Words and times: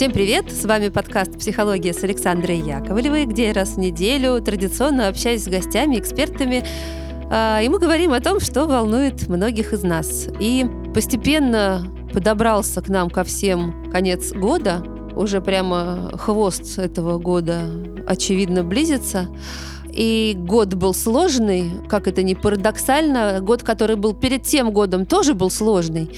Всем 0.00 0.12
привет! 0.12 0.50
С 0.50 0.64
вами 0.64 0.88
подкаст 0.88 1.38
«Психология» 1.38 1.92
с 1.92 2.02
Александрой 2.02 2.56
Яковлевой, 2.56 3.26
где 3.26 3.48
я 3.48 3.52
раз 3.52 3.74
в 3.74 3.78
неделю 3.78 4.40
традиционно 4.40 5.08
общаюсь 5.08 5.44
с 5.44 5.46
гостями, 5.46 5.98
экспертами, 5.98 6.64
а, 7.30 7.60
и 7.60 7.68
мы 7.68 7.78
говорим 7.78 8.14
о 8.14 8.20
том, 8.20 8.40
что 8.40 8.64
волнует 8.64 9.28
многих 9.28 9.74
из 9.74 9.82
нас. 9.82 10.26
И 10.40 10.64
постепенно 10.94 11.84
подобрался 12.14 12.80
к 12.80 12.88
нам 12.88 13.10
ко 13.10 13.24
всем 13.24 13.90
конец 13.92 14.32
года, 14.32 14.82
уже 15.16 15.42
прямо 15.42 16.12
хвост 16.14 16.78
этого 16.78 17.18
года, 17.18 17.64
очевидно, 18.06 18.64
близится. 18.64 19.28
И 20.00 20.34
год 20.34 20.72
был 20.72 20.94
сложный, 20.94 21.72
как 21.86 22.08
это 22.08 22.22
ни 22.22 22.32
парадоксально, 22.32 23.40
год, 23.42 23.62
который 23.62 23.96
был 23.96 24.14
перед 24.14 24.44
тем 24.44 24.72
годом, 24.72 25.04
тоже 25.04 25.34
был 25.34 25.50
сложный, 25.50 26.08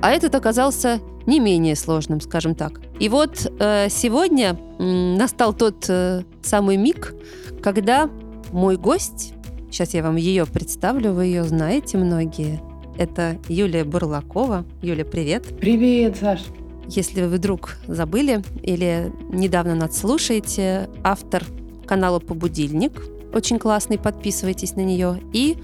а 0.00 0.12
этот 0.12 0.34
оказался 0.34 1.00
не 1.26 1.38
менее 1.38 1.76
сложным, 1.76 2.22
скажем 2.22 2.54
так. 2.54 2.80
И 2.98 3.10
вот 3.10 3.46
э, 3.58 3.88
сегодня 3.90 4.58
э, 4.78 4.82
настал 5.18 5.52
тот 5.52 5.84
э, 5.86 6.22
самый 6.40 6.78
миг, 6.78 7.14
когда 7.62 8.08
мой 8.52 8.78
гость, 8.78 9.34
сейчас 9.70 9.92
я 9.92 10.02
вам 10.02 10.16
ее 10.16 10.46
представлю, 10.46 11.12
вы 11.12 11.26
ее 11.26 11.44
знаете 11.44 11.98
многие, 11.98 12.62
это 12.96 13.36
Юлия 13.48 13.84
Бурлакова. 13.84 14.64
Юля, 14.80 15.04
привет. 15.04 15.44
Привет, 15.60 16.16
Саш. 16.16 16.40
Если 16.88 17.20
вы 17.20 17.36
вдруг 17.36 17.76
забыли 17.86 18.42
или 18.62 19.12
недавно 19.28 19.74
нас 19.74 19.98
слушаете, 19.98 20.88
автор 21.04 21.44
канала 21.84 22.18
«Побудильник», 22.18 22.92
очень 23.32 23.58
классный, 23.58 23.98
подписывайтесь 23.98 24.76
на 24.76 24.80
нее, 24.80 25.20
и 25.32 25.58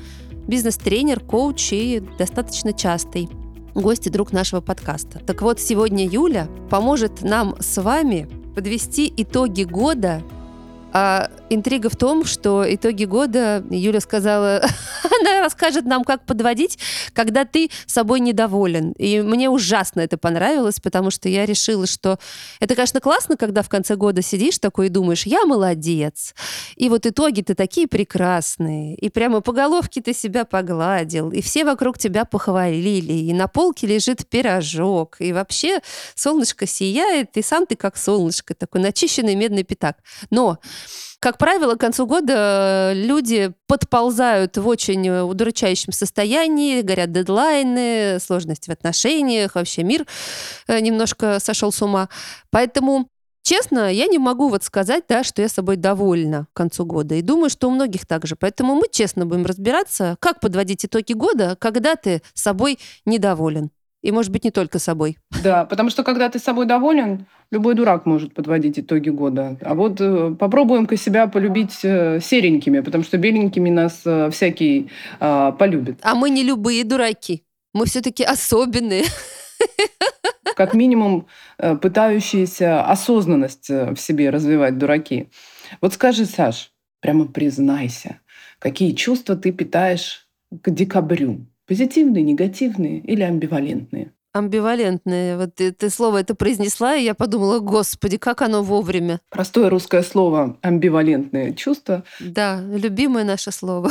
бизнес-тренер, 0.47 1.21
коуч 1.21 1.73
и 1.73 2.02
достаточно 2.19 2.73
частый 2.73 3.29
гость 3.75 4.07
и 4.07 4.11
друг 4.11 4.33
нашего 4.33 4.61
подкаста. 4.61 5.21
Так 5.21 5.43
вот, 5.43 5.61
сегодня 5.61 6.07
Юля 6.07 6.48
поможет 6.69 7.23
нам 7.23 7.57
с 7.61 7.80
вами 7.80 8.29
подвести 8.55 9.13
итоги 9.16 9.63
года 9.63 10.23
а 10.93 11.30
интрига 11.55 11.89
в 11.91 11.97
том, 11.97 12.25
что 12.25 12.65
итоги 12.67 13.05
года, 13.05 13.65
Юля 13.71 14.01
сказала, 14.01 14.63
она 15.21 15.41
расскажет 15.41 15.85
нам, 15.85 16.05
как 16.05 16.25
подводить, 16.25 16.79
когда 17.13 17.45
ты 17.45 17.71
собой 17.87 18.21
недоволен. 18.21 18.93
И 18.93 19.21
мне 19.21 19.51
ужасно 19.51 20.01
это 20.01 20.19
понравилось, 20.19 20.80
потому 20.80 21.11
что 21.11 21.29
я 21.29 21.47
решила, 21.47 21.87
что 21.87 22.19
это, 22.61 22.75
конечно, 22.75 23.01
классно, 23.01 23.37
когда 23.37 23.63
в 23.63 23.69
конце 23.69 23.97
года 23.97 24.23
сидишь 24.23 24.59
такой 24.59 24.87
и 24.87 24.91
думаешь, 24.91 25.27
я 25.27 25.45
молодец. 25.45 26.35
И 26.77 26.89
вот 26.89 27.07
итоги 27.07 27.43
ты 27.43 27.55
такие 27.55 27.87
прекрасные. 27.87 28.95
И 28.97 29.09
прямо 29.09 29.41
по 29.41 29.53
головке 29.53 30.01
ты 30.01 30.15
себя 30.15 30.45
погладил. 30.45 31.30
И 31.30 31.43
все 31.43 31.65
вокруг 31.65 31.99
тебя 31.99 32.25
похвалили. 32.25 33.13
И 33.13 33.33
на 33.33 33.49
полке 33.49 33.87
лежит 33.87 34.27
пирожок. 34.29 35.17
И 35.21 35.33
вообще 35.33 35.80
солнышко 36.15 36.67
сияет, 36.67 37.37
и 37.37 37.43
сам 37.43 37.67
ты 37.67 37.77
как 37.77 37.97
солнышко, 37.97 38.55
такой 38.55 38.80
начищенный 38.80 39.35
медный 39.35 39.65
пятак. 39.65 39.99
Но 40.30 40.59
как 41.23 41.38
правило, 41.38 41.76
к 41.76 41.80
концу 41.80 42.04
года 42.04 42.90
э, 42.90 42.95
люди 42.95 43.52
подползают 43.68 44.56
в 44.56 44.66
очень 44.66 45.06
э, 45.06 45.23
удручающем 45.23 45.92
состоянии, 45.92 46.82
горят 46.82 47.12
дедлайны, 47.12 48.18
сложности 48.18 48.68
в 48.68 48.73
отношениях, 48.73 49.54
вообще 49.54 49.84
мир 49.84 50.04
э, 50.66 50.80
немножко 50.80 51.38
сошел 51.38 51.70
с 51.70 51.80
ума. 51.80 52.09
Поэтому 52.50 53.06
Честно, 53.45 53.93
я 53.93 54.06
не 54.06 54.18
могу 54.18 54.48
вот 54.48 54.62
сказать, 54.62 55.02
да, 55.09 55.24
что 55.24 55.43
я 55.43 55.48
собой 55.48 55.74
довольна 55.74 56.46
к 56.52 56.56
концу 56.56 56.87
года. 56.87 57.16
И 57.16 57.23
думаю, 57.23 57.50
что 57.50 57.66
у 57.66 57.73
многих 57.73 58.06
так 58.06 58.24
же. 58.24 58.37
Поэтому 58.37 58.76
мы 58.76 58.84
честно 58.88 59.26
будем 59.26 59.45
разбираться, 59.45 60.16
как 60.20 60.38
подводить 60.38 60.84
итоги 60.84 61.12
года, 61.12 61.56
когда 61.59 61.96
ты 61.96 62.23
собой 62.34 62.78
недоволен. 63.04 63.73
И, 64.03 64.11
может 64.11 64.33
быть, 64.33 64.45
не 64.45 64.50
только 64.50 64.81
собой. 64.81 65.17
Да, 65.45 65.65
потому 65.65 65.89
что 65.89 66.03
когда 66.03 66.28
ты 66.28 66.41
собой 66.41 66.67
доволен, 66.67 67.27
любой 67.53 67.75
дурак 67.75 68.05
может 68.05 68.34
подводить 68.34 68.78
итоги 68.78 69.11
года. 69.11 69.56
А 69.62 69.75
вот 69.75 70.00
э, 70.00 70.34
попробуем-ка 70.39 70.97
себя 70.97 71.28
полюбить 71.28 71.78
э, 71.84 72.19
серенькими, 72.21 72.81
потому 72.81 73.05
что 73.05 73.17
беленькими 73.17 73.71
нас 73.71 74.03
э, 74.05 74.31
всякий 74.31 74.91
э, 75.21 75.53
полюбит. 75.57 76.01
А 76.03 76.17
мы 76.17 76.31
не 76.31 76.43
любые 76.43 76.83
дураки. 76.83 77.45
Мы 77.73 77.87
все-таки 77.87 78.25
особенные. 78.25 79.05
Как 80.57 80.75
минимум, 80.75 81.29
э, 81.59 81.77
пытающиеся 81.77 82.85
осознанность 82.85 83.71
э, 83.71 83.95
в 83.95 84.01
себе 84.01 84.31
развивать 84.31 84.79
дураки. 84.79 85.31
Вот 85.81 85.95
скажи, 85.95 86.27
Саш, 86.27 86.73
прямо 87.01 87.27
признайся, 87.27 88.21
какие 88.59 88.93
чувства 88.93 89.37
ты 89.37 89.53
питаешь 89.53 90.27
к 90.51 90.71
декабрю? 90.71 91.47
Позитивные, 91.72 92.22
негативные 92.22 92.99
или 92.99 93.22
амбивалентные? 93.22 94.12
Амбивалентные. 94.34 95.38
Вот 95.38 95.55
ты, 95.55 95.72
ты 95.72 95.88
слово 95.88 96.19
это 96.19 96.34
произнесла, 96.34 96.94
и 96.97 97.03
я 97.03 97.15
подумала, 97.15 97.60
господи, 97.60 98.19
как 98.19 98.43
оно 98.43 98.62
вовремя. 98.62 99.21
Простое 99.31 99.71
русское 99.71 100.03
слово 100.03 100.59
амбивалентные 100.61 101.55
чувства. 101.55 102.05
Да, 102.21 102.61
любимое 102.61 103.25
наше 103.25 103.53
слово. 103.53 103.91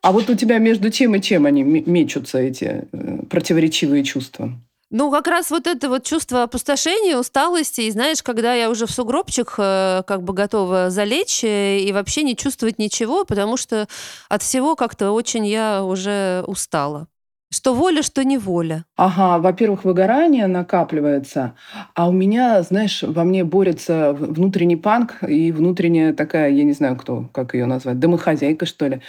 А 0.00 0.10
вот 0.10 0.30
у 0.30 0.34
тебя 0.34 0.56
между 0.56 0.88
чем 0.90 1.16
и 1.16 1.20
чем 1.20 1.44
они 1.44 1.64
мечутся, 1.64 2.38
эти 2.38 2.86
э, 2.90 3.18
противоречивые 3.28 4.02
чувства? 4.02 4.58
Ну, 4.90 5.10
как 5.10 5.26
раз 5.26 5.50
вот 5.50 5.66
это 5.66 5.88
вот 5.88 6.04
чувство 6.04 6.44
опустошения, 6.44 7.18
усталости, 7.18 7.80
и 7.82 7.90
знаешь, 7.90 8.22
когда 8.22 8.54
я 8.54 8.70
уже 8.70 8.86
в 8.86 8.92
сугробчик 8.92 9.54
э, 9.58 10.02
как 10.06 10.22
бы 10.22 10.32
готова 10.32 10.90
залечь 10.90 11.42
э, 11.42 11.80
и 11.80 11.92
вообще 11.92 12.22
не 12.22 12.36
чувствовать 12.36 12.78
ничего, 12.78 13.24
потому 13.24 13.56
что 13.56 13.88
от 14.28 14.42
всего 14.42 14.76
как-то 14.76 15.10
очень 15.10 15.44
я 15.44 15.82
уже 15.82 16.44
устала. 16.46 17.08
Что 17.48 17.74
воля, 17.74 18.02
что 18.02 18.24
неволя. 18.24 18.84
Ага, 18.96 19.38
во-первых, 19.38 19.84
выгорание 19.84 20.48
накапливается, 20.48 21.54
а 21.94 22.08
у 22.08 22.12
меня, 22.12 22.60
знаешь, 22.62 23.04
во 23.04 23.22
мне 23.22 23.44
борется 23.44 24.12
внутренний 24.12 24.74
панк 24.76 25.22
и 25.22 25.52
внутренняя 25.52 26.12
такая, 26.12 26.50
я 26.50 26.64
не 26.64 26.72
знаю, 26.72 26.96
кто, 26.96 27.28
как 27.32 27.54
ее 27.54 27.66
назвать, 27.66 28.00
домохозяйка, 28.00 28.66
что 28.66 28.88
ли. 28.88 29.00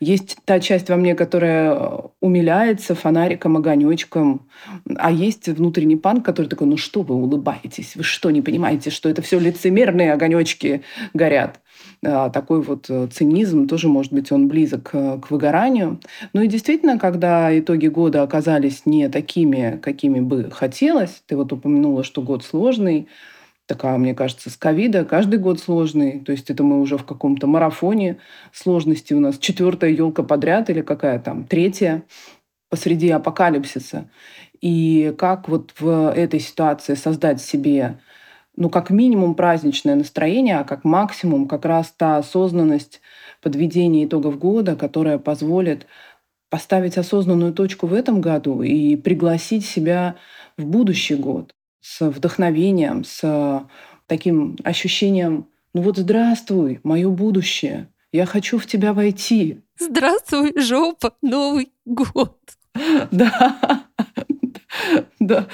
Есть 0.00 0.38
та 0.44 0.58
часть 0.58 0.90
во 0.90 0.96
мне, 0.96 1.14
которая 1.14 1.78
умиляется 2.20 2.96
фонариком, 2.96 3.56
огонечком, 3.56 4.48
а 4.96 5.12
есть 5.12 5.48
внутренний 5.48 5.96
панк, 5.96 6.24
который 6.24 6.48
такой, 6.48 6.66
ну 6.66 6.76
что 6.76 7.02
вы 7.02 7.14
улыбаетесь, 7.14 7.94
вы 7.94 8.02
что, 8.02 8.32
не 8.32 8.42
понимаете, 8.42 8.90
что 8.90 9.08
это 9.08 9.22
все 9.22 9.38
лицемерные 9.38 10.12
огонечки 10.12 10.82
горят? 11.12 11.60
А, 12.04 12.30
такой 12.30 12.60
вот 12.62 12.86
э, 12.88 13.08
цинизм, 13.10 13.66
тоже, 13.66 13.88
может 13.88 14.12
быть, 14.12 14.30
он 14.32 14.48
близок 14.48 14.90
э, 14.92 15.18
к 15.20 15.30
выгоранию. 15.30 16.00
Ну 16.32 16.42
и 16.42 16.48
действительно, 16.48 16.98
когда 16.98 17.56
итоги 17.56 17.86
года 17.86 18.22
оказались 18.22 18.82
не 18.84 19.08
такими, 19.08 19.78
какими 19.82 20.20
бы 20.20 20.50
хотелось, 20.50 21.22
ты 21.26 21.36
вот 21.36 21.52
упомянула, 21.52 22.04
что 22.04 22.22
год 22.22 22.44
сложный, 22.44 23.08
такая, 23.66 23.96
мне 23.96 24.14
кажется, 24.14 24.50
с 24.50 24.56
ковида. 24.56 25.04
Каждый 25.04 25.38
год 25.38 25.60
сложный. 25.60 26.20
То 26.20 26.32
есть 26.32 26.50
это 26.50 26.62
мы 26.62 26.80
уже 26.80 26.98
в 26.98 27.04
каком-то 27.04 27.46
марафоне 27.46 28.18
сложности. 28.52 29.14
У 29.14 29.20
нас 29.20 29.38
четвертая 29.38 29.90
елка 29.90 30.22
подряд 30.22 30.70
или 30.70 30.82
какая 30.82 31.18
там, 31.18 31.44
третья 31.44 32.02
посреди 32.68 33.10
апокалипсиса. 33.10 34.10
И 34.60 35.14
как 35.18 35.48
вот 35.48 35.72
в 35.78 36.12
этой 36.12 36.40
ситуации 36.40 36.94
создать 36.94 37.40
себе 37.40 37.98
ну, 38.56 38.70
как 38.70 38.90
минимум 38.90 39.34
праздничное 39.34 39.94
настроение, 39.94 40.58
а 40.58 40.64
как 40.64 40.84
максимум 40.84 41.48
как 41.48 41.64
раз 41.64 41.92
та 41.96 42.16
осознанность 42.16 43.00
подведения 43.42 44.04
итогов 44.04 44.38
года, 44.38 44.76
которая 44.76 45.18
позволит 45.18 45.86
поставить 46.50 46.96
осознанную 46.96 47.52
точку 47.52 47.86
в 47.86 47.94
этом 47.94 48.20
году 48.20 48.62
и 48.62 48.96
пригласить 48.96 49.66
себя 49.66 50.16
в 50.56 50.64
будущий 50.64 51.16
год 51.16 51.52
с 51.80 52.08
вдохновением, 52.08 53.04
с 53.04 53.66
таким 54.06 54.56
ощущением, 54.62 55.48
ну 55.72 55.82
вот 55.82 55.98
здравствуй, 55.98 56.80
мое 56.84 57.10
будущее, 57.10 57.88
я 58.12 58.26
хочу 58.26 58.58
в 58.58 58.66
тебя 58.66 58.92
войти. 58.92 59.62
Здравствуй, 59.78 60.52
жопа, 60.60 61.14
Новый 61.22 61.72
год. 61.84 62.38
Да. 63.10 63.86
Да. 65.20 65.46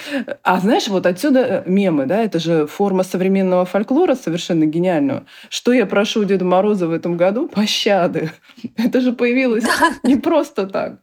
А 0.42 0.58
знаешь, 0.60 0.88
вот 0.88 1.06
отсюда 1.06 1.40
э, 1.40 1.62
мемы, 1.70 2.06
да, 2.06 2.22
это 2.22 2.38
же 2.38 2.66
форма 2.66 3.02
современного 3.02 3.64
фольклора 3.64 4.14
совершенно 4.14 4.64
гениального. 4.64 5.26
Что 5.48 5.72
я 5.72 5.86
прошу 5.86 6.24
Деда 6.24 6.44
Мороза 6.44 6.86
в 6.86 6.92
этом 6.92 7.16
году? 7.16 7.48
Пощады. 7.48 8.30
Это 8.76 9.00
же 9.00 9.12
появилось 9.12 9.64
не 10.02 10.16
просто 10.16 10.66
так. 10.66 11.00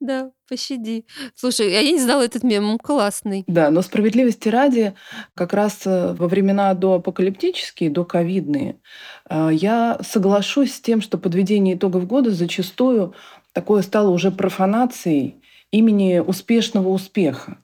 Да, 0.00 0.30
пощади. 0.48 1.04
Слушай, 1.34 1.70
я 1.72 1.82
не 1.82 1.98
знала 1.98 2.22
этот 2.22 2.42
мем, 2.42 2.78
классный. 2.78 3.44
Да, 3.46 3.70
но 3.70 3.82
справедливости 3.82 4.48
ради, 4.48 4.94
как 5.34 5.52
раз 5.52 5.82
э, 5.84 6.14
во 6.14 6.26
времена 6.26 6.72
до 6.72 6.94
апокалиптические, 6.94 7.90
до 7.90 8.06
ковидные, 8.06 8.80
э, 9.28 9.50
я 9.52 9.98
соглашусь 10.02 10.74
с 10.74 10.80
тем, 10.80 11.02
что 11.02 11.18
подведение 11.18 11.76
итогов 11.76 12.06
года 12.06 12.30
зачастую 12.30 13.14
такое 13.52 13.82
стало 13.82 14.08
уже 14.08 14.30
профанацией 14.30 15.39
имени 15.72 16.18
успешного 16.18 16.88
успеха. 16.88 17.58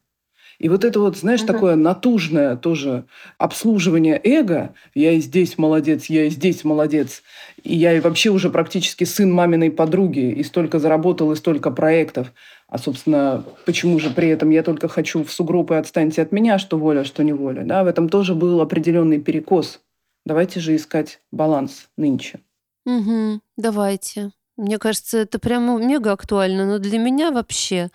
И 0.59 0.69
вот 0.69 0.85
это 0.85 1.01
вот, 1.01 1.17
знаешь, 1.17 1.43
uh-huh. 1.43 1.47
такое 1.47 1.77
натужное 1.77 2.57
тоже 2.57 3.05
обслуживание 3.37 4.19
эго. 4.23 4.75
Я 4.95 5.13
и 5.13 5.21
здесь 5.21 5.59
молодец, 5.59 6.07
я 6.07 6.25
и 6.25 6.31
здесь 6.31 6.65
молодец. 6.65 7.23
И 7.63 7.77
я 7.77 7.93
и 7.93 8.01
вообще 8.01 8.31
уже 8.31 8.49
практически 8.49 9.05
сын 9.05 9.31
маминой 9.31 9.71
подруги. 9.71 10.33
И 10.33 10.43
столько 10.43 10.79
заработал, 10.79 11.33
и 11.33 11.37
столько 11.37 11.71
проектов. 11.71 12.33
А, 12.69 12.79
собственно, 12.79 13.45
почему 13.65 13.99
же 13.99 14.11
при 14.11 14.29
этом 14.29 14.51
я 14.51 14.63
только 14.63 14.89
хочу 14.89 15.23
в 15.25 15.31
сугроб 15.31 15.71
и 15.73 15.75
отстаньте 15.75 16.23
от 16.23 16.33
меня, 16.33 16.59
что 16.59 16.79
воля, 16.79 17.05
что 17.05 17.23
не 17.23 17.33
воля. 17.33 17.63
Да? 17.65 17.85
В 17.85 17.87
этом 17.87 18.09
тоже 18.09 18.35
был 18.35 18.61
определенный 18.61 19.21
перекос. 19.21 19.81
Давайте 20.25 20.59
же 20.59 20.75
искать 20.75 21.21
баланс 21.31 21.89
нынче. 21.97 22.41
Угу, 22.87 23.41
давайте. 23.57 24.31
Мне 24.57 24.79
кажется, 24.79 25.19
это 25.19 25.39
прямо 25.39 25.79
мега 25.79 26.13
актуально, 26.13 26.65
но 26.67 26.79
для 26.79 26.99
меня 26.99 27.31
вообще. 27.31 27.91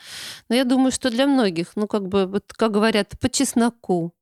Но 0.47 0.55
я 0.55 0.63
думаю, 0.63 0.91
что 0.91 1.09
для 1.09 1.25
многих, 1.25 1.71
ну, 1.75 1.87
как 1.87 2.07
бы, 2.07 2.27
вот, 2.27 2.53
как 2.53 2.71
говорят, 2.71 3.19
по 3.19 3.29
чесноку. 3.29 4.13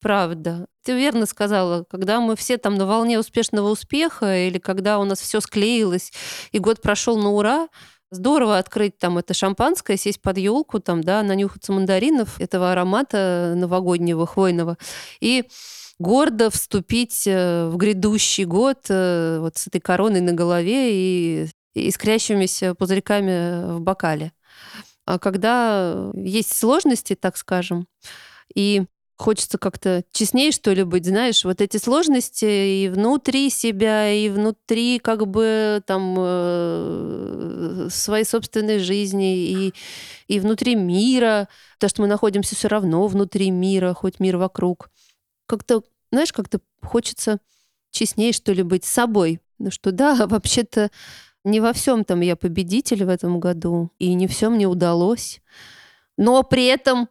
Правда. 0.00 0.66
Ты 0.84 0.92
верно 0.92 1.26
сказала, 1.26 1.84
когда 1.84 2.20
мы 2.20 2.36
все 2.36 2.58
там 2.58 2.74
на 2.76 2.86
волне 2.86 3.18
успешного 3.18 3.70
успеха, 3.70 4.46
или 4.48 4.58
когда 4.58 4.98
у 4.98 5.04
нас 5.04 5.20
все 5.20 5.40
склеилось, 5.40 6.12
и 6.52 6.58
год 6.58 6.82
прошел 6.82 7.16
на 7.18 7.30
ура, 7.32 7.68
здорово 8.10 8.58
открыть 8.58 8.98
там 8.98 9.18
это 9.18 9.32
шампанское, 9.34 9.96
сесть 9.96 10.20
под 10.20 10.38
елку, 10.38 10.80
там, 10.80 11.02
да, 11.02 11.22
нанюхаться 11.22 11.72
мандаринов, 11.72 12.38
этого 12.40 12.72
аромата 12.72 13.54
новогоднего, 13.56 14.26
хвойного, 14.26 14.76
и 15.20 15.44
гордо 15.98 16.50
вступить 16.50 17.26
э, 17.26 17.68
в 17.68 17.76
грядущий 17.76 18.44
год 18.44 18.86
э, 18.88 19.38
вот 19.40 19.56
с 19.56 19.66
этой 19.66 19.80
короной 19.80 20.20
на 20.20 20.32
голове 20.32 20.92
и 20.92 21.48
искрящимися 21.74 22.74
пузырьками 22.74 23.72
в 23.76 23.80
бокале. 23.80 24.32
А 25.04 25.18
когда 25.18 26.10
есть 26.14 26.56
сложности, 26.56 27.14
так 27.14 27.36
скажем, 27.36 27.86
и 28.54 28.84
хочется 29.16 29.56
как-то 29.56 30.04
честнее, 30.12 30.52
что 30.52 30.72
ли, 30.72 30.84
быть, 30.84 31.06
знаешь, 31.06 31.44
вот 31.44 31.60
эти 31.60 31.78
сложности 31.78 32.44
и 32.44 32.88
внутри 32.88 33.50
себя, 33.50 34.10
и 34.12 34.28
внутри 34.28 34.98
как 34.98 35.26
бы 35.26 35.82
там 35.86 36.16
э, 36.18 37.88
своей 37.90 38.24
собственной 38.24 38.78
жизни, 38.78 39.36
и, 39.36 39.74
и 40.28 40.40
внутри 40.40 40.74
мира, 40.74 41.48
то, 41.78 41.88
что 41.88 42.02
мы 42.02 42.08
находимся 42.08 42.54
все 42.54 42.68
равно 42.68 43.06
внутри 43.06 43.50
мира, 43.50 43.94
хоть 43.94 44.20
мир 44.20 44.36
вокруг. 44.36 44.90
Как-то, 45.46 45.82
знаешь, 46.12 46.32
как-то 46.32 46.60
хочется 46.82 47.38
честнее, 47.90 48.32
что 48.32 48.52
ли, 48.52 48.62
быть 48.62 48.84
собой. 48.84 49.40
Ну 49.58 49.70
что 49.70 49.92
да, 49.92 50.14
вообще-то 50.26 50.90
не 51.44 51.60
во 51.60 51.72
всем 51.72 52.04
там 52.04 52.20
я 52.20 52.36
победитель 52.36 53.04
в 53.04 53.08
этом 53.08 53.40
году, 53.40 53.90
и 53.98 54.12
не 54.14 54.26
все 54.26 54.50
мне 54.50 54.66
удалось. 54.66 55.40
Но 56.16 56.42
при 56.42 56.66
этом 56.66 57.08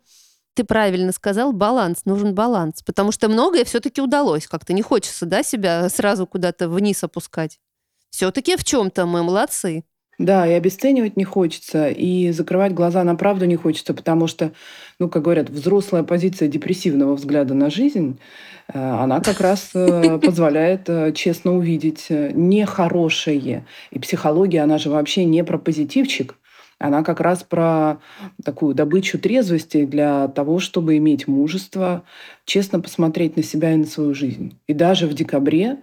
ты 0.56 0.64
правильно 0.64 1.12
сказал, 1.12 1.54
баланс, 1.54 2.06
нужен 2.06 2.34
баланс, 2.34 2.82
потому 2.84 3.12
что 3.12 3.30
многое 3.30 3.66
все-таки 3.66 4.02
удалось. 4.02 4.48
Как-то 4.48 4.74
не 4.74 4.82
хочется, 4.82 5.26
да, 5.26 5.44
себя 5.44 5.88
сразу 5.90 6.26
куда-то 6.26 6.70
вниз 6.70 7.04
опускать. 7.04 7.60
Все-таки 8.10 8.56
в 8.56 8.64
чем-то 8.64 9.06
мы 9.06 9.24
молодцы. 9.24 9.84
Да, 10.18 10.48
и 10.48 10.54
обесценивать 10.54 11.18
не 11.18 11.26
хочется, 11.26 11.90
и 11.90 12.32
закрывать 12.32 12.74
глаза 12.74 13.04
на 13.04 13.16
правду 13.16 13.46
не 13.46 13.58
хочется, 13.58 13.94
потому 13.94 14.28
что, 14.28 14.54
ну, 14.98 15.10
как 15.10 15.24
говорят, 15.24 15.50
взрослая 15.50 16.04
позиция 16.04 16.48
депрессивного 16.48 17.16
взгляда 17.16 17.54
на 17.54 17.70
жизнь, 17.70 18.18
э, 18.74 18.80
она 18.80 19.20
как 19.20 19.42
раз 19.42 19.72
э, 19.74 20.18
позволяет 20.24 20.88
э, 20.88 21.12
честно 21.12 21.58
увидеть 21.58 22.08
нехорошее. 22.10 23.66
И 23.92 24.00
психология, 24.00 24.62
она 24.62 24.78
же 24.78 24.90
вообще 24.90 25.26
не 25.26 25.44
про 25.44 25.58
позитивчик, 25.58 26.36
она 26.80 27.04
как 27.04 27.20
раз 27.20 27.44
про 27.44 27.98
такую 28.44 28.74
добычу 28.74 29.20
трезвости 29.20 29.86
для 29.86 30.30
того, 30.30 30.60
чтобы 30.60 30.96
иметь 30.98 31.28
мужество, 31.28 32.04
честно 32.46 32.80
посмотреть 32.80 33.36
на 33.36 33.44
себя 33.44 33.74
и 33.74 33.78
на 33.78 33.86
свою 33.86 34.14
жизнь. 34.14 34.58
И 34.68 34.74
даже 34.74 35.08
в 35.08 35.14
декабре, 35.14 35.80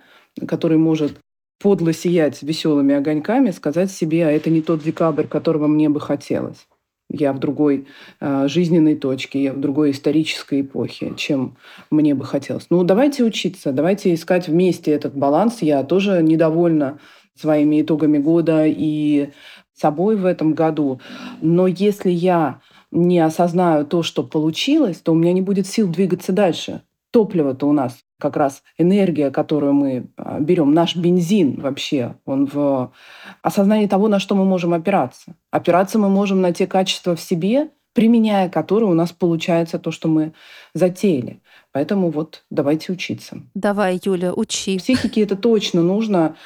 который 0.47 0.79
может 0.79 1.19
подло 1.63 1.93
сиять 1.93 2.43
веселыми 2.43 2.95
огоньками, 2.95 3.53
сказать 3.53 3.91
себе, 3.91 4.27
а 4.27 4.31
это 4.31 4.51
не 4.51 4.63
тот 4.63 4.83
декабрь, 4.83 5.27
которого 5.27 5.69
мне 5.69 5.89
бы 5.89 6.01
хотелось. 6.01 6.67
Я 7.09 7.33
в 7.33 7.39
другой 7.39 7.87
э, 8.21 8.49
жизненной 8.49 8.97
точке, 8.97 9.43
я 9.45 9.53
в 9.53 9.61
другой 9.61 9.93
исторической 9.93 10.63
эпохе, 10.63 11.13
чем 11.17 11.57
мне 11.91 12.15
бы 12.15 12.25
хотелось. 12.25 12.67
Ну, 12.71 12.83
давайте 12.85 13.23
учиться, 13.23 13.71
давайте 13.71 14.13
искать 14.15 14.49
вместе 14.49 14.91
этот 14.91 15.15
баланс. 15.15 15.63
Я 15.63 15.85
тоже 15.85 16.23
недовольна 16.23 16.99
своими 17.39 17.83
итогами 17.83 18.19
года 18.19 18.65
и 18.67 19.31
собой 19.75 20.17
в 20.17 20.27
этом 20.27 20.55
году. 20.55 21.01
Но 21.43 21.67
если 21.67 22.11
я 22.11 22.61
не 22.91 23.21
осознаю 23.21 23.87
то, 23.87 24.03
что 24.03 24.23
получилось, 24.23 24.99
то 24.99 25.13
у 25.13 25.15
меня 25.15 25.33
не 25.33 25.43
будет 25.43 25.67
сил 25.67 25.89
двигаться 25.89 26.33
дальше. 26.33 26.83
Топливо-то 27.11 27.67
у 27.69 27.73
нас 27.73 27.99
как 28.23 28.37
раз 28.37 28.63
энергия, 28.79 29.31
которую 29.31 29.73
мы 29.73 30.07
а, 30.17 30.39
берем, 30.39 30.73
наш 30.73 30.95
бензин 30.95 31.61
вообще, 31.61 32.15
он 32.25 32.47
в 32.47 32.93
осознании 33.43 33.89
того, 33.89 34.07
на 34.07 34.21
что 34.21 34.37
мы 34.37 34.45
можем 34.45 34.73
опираться. 34.73 35.35
Опираться 35.51 35.99
мы 35.99 36.09
можем 36.09 36.41
на 36.41 36.53
те 36.53 36.69
качества 36.69 37.17
в 37.17 37.21
себе, 37.21 37.71
применяя 37.95 38.49
которые 38.49 38.89
у 38.89 38.95
нас 38.95 39.11
получается 39.11 39.81
то, 39.81 39.91
что 39.91 40.09
мы 40.09 40.33
затеяли. 40.73 41.43
Поэтому 41.73 42.11
вот 42.11 42.45
давайте 42.49 42.93
учиться. 42.93 43.43
Давай, 43.55 44.01
Юля, 44.05 44.33
учи. 44.33 44.79
Психике 44.79 45.23
это 45.23 45.37
точно 45.37 45.83
нужно. 45.83 46.37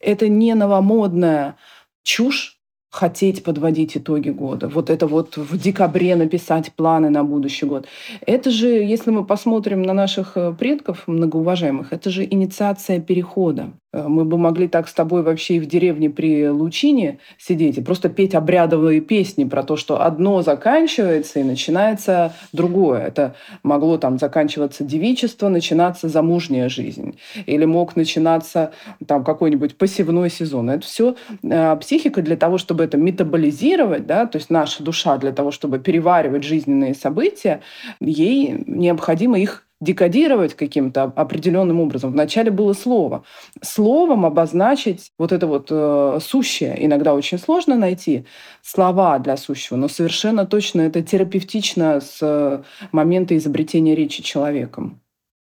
Это 0.00 0.28
не 0.28 0.54
новомодная 0.54 1.56
чушь, 2.02 2.55
хотеть 2.96 3.44
подводить 3.44 3.96
итоги 3.96 4.30
года. 4.30 4.68
Вот 4.68 4.88
это 4.88 5.06
вот 5.06 5.36
в 5.36 5.58
декабре 5.58 6.16
написать 6.16 6.72
планы 6.72 7.10
на 7.10 7.24
будущий 7.24 7.66
год. 7.66 7.86
Это 8.26 8.50
же, 8.50 8.68
если 8.68 9.10
мы 9.10 9.24
посмотрим 9.24 9.82
на 9.82 9.92
наших 9.92 10.32
э, 10.36 10.54
предков 10.58 11.06
многоуважаемых, 11.06 11.92
это 11.92 12.08
же 12.08 12.24
инициация 12.24 13.00
перехода. 13.00 13.72
Э, 13.96 14.08
мы 14.08 14.24
бы 14.24 14.38
могли 14.38 14.68
так 14.68 14.88
с 14.88 14.94
тобой 14.94 15.22
вообще 15.22 15.56
и 15.56 15.60
в 15.60 15.66
деревне 15.66 16.08
при 16.08 16.48
Лучине 16.48 17.18
сидеть 17.38 17.78
и 17.78 17.82
просто 17.82 18.08
петь 18.08 18.34
обрядовые 18.34 19.00
песни 19.00 19.44
про 19.44 19.62
то, 19.62 19.76
что 19.76 20.02
одно 20.02 20.42
заканчивается 20.42 21.40
и 21.40 21.44
начинается 21.44 22.32
другое. 22.52 23.02
Это 23.06 23.34
могло 23.62 23.98
там 23.98 24.18
заканчиваться 24.18 24.84
девичество, 24.84 25.48
начинаться 25.48 26.08
замужняя 26.08 26.68
жизнь. 26.70 27.18
Или 27.46 27.66
мог 27.66 27.94
начинаться 27.94 28.72
там 29.06 29.22
какой-нибудь 29.22 29.76
посевной 29.76 30.30
сезон. 30.30 30.70
Это 30.70 30.86
все 30.86 31.16
э, 31.42 31.76
психика 31.76 32.22
для 32.22 32.36
того, 32.36 32.56
чтобы 32.56 32.85
это 32.86 32.96
метаболизировать, 32.96 34.06
да, 34.06 34.26
то 34.26 34.38
есть 34.38 34.50
наша 34.50 34.82
душа 34.82 35.18
для 35.18 35.32
того, 35.32 35.50
чтобы 35.50 35.78
переваривать 35.78 36.44
жизненные 36.44 36.94
события, 36.94 37.60
ей 38.00 38.64
необходимо 38.66 39.38
их 39.38 39.66
декодировать 39.80 40.54
каким-то 40.54 41.02
определенным 41.02 41.80
образом. 41.80 42.12
Вначале 42.12 42.50
было 42.50 42.72
слово. 42.72 43.24
Словом 43.62 44.24
обозначить 44.24 45.12
вот 45.18 45.32
это 45.32 45.46
вот 45.46 45.68
э, 45.70 46.18
сущее. 46.22 46.74
Иногда 46.86 47.12
очень 47.12 47.38
сложно 47.38 47.76
найти 47.76 48.24
слова 48.62 49.18
для 49.18 49.36
сущего, 49.36 49.76
но 49.76 49.88
совершенно 49.88 50.46
точно 50.46 50.80
это 50.82 51.02
терапевтично 51.02 52.00
с 52.00 52.18
э, 52.22 52.62
момента 52.90 53.36
изобретения 53.36 53.94
речи 53.94 54.22
человеком. 54.22 55.02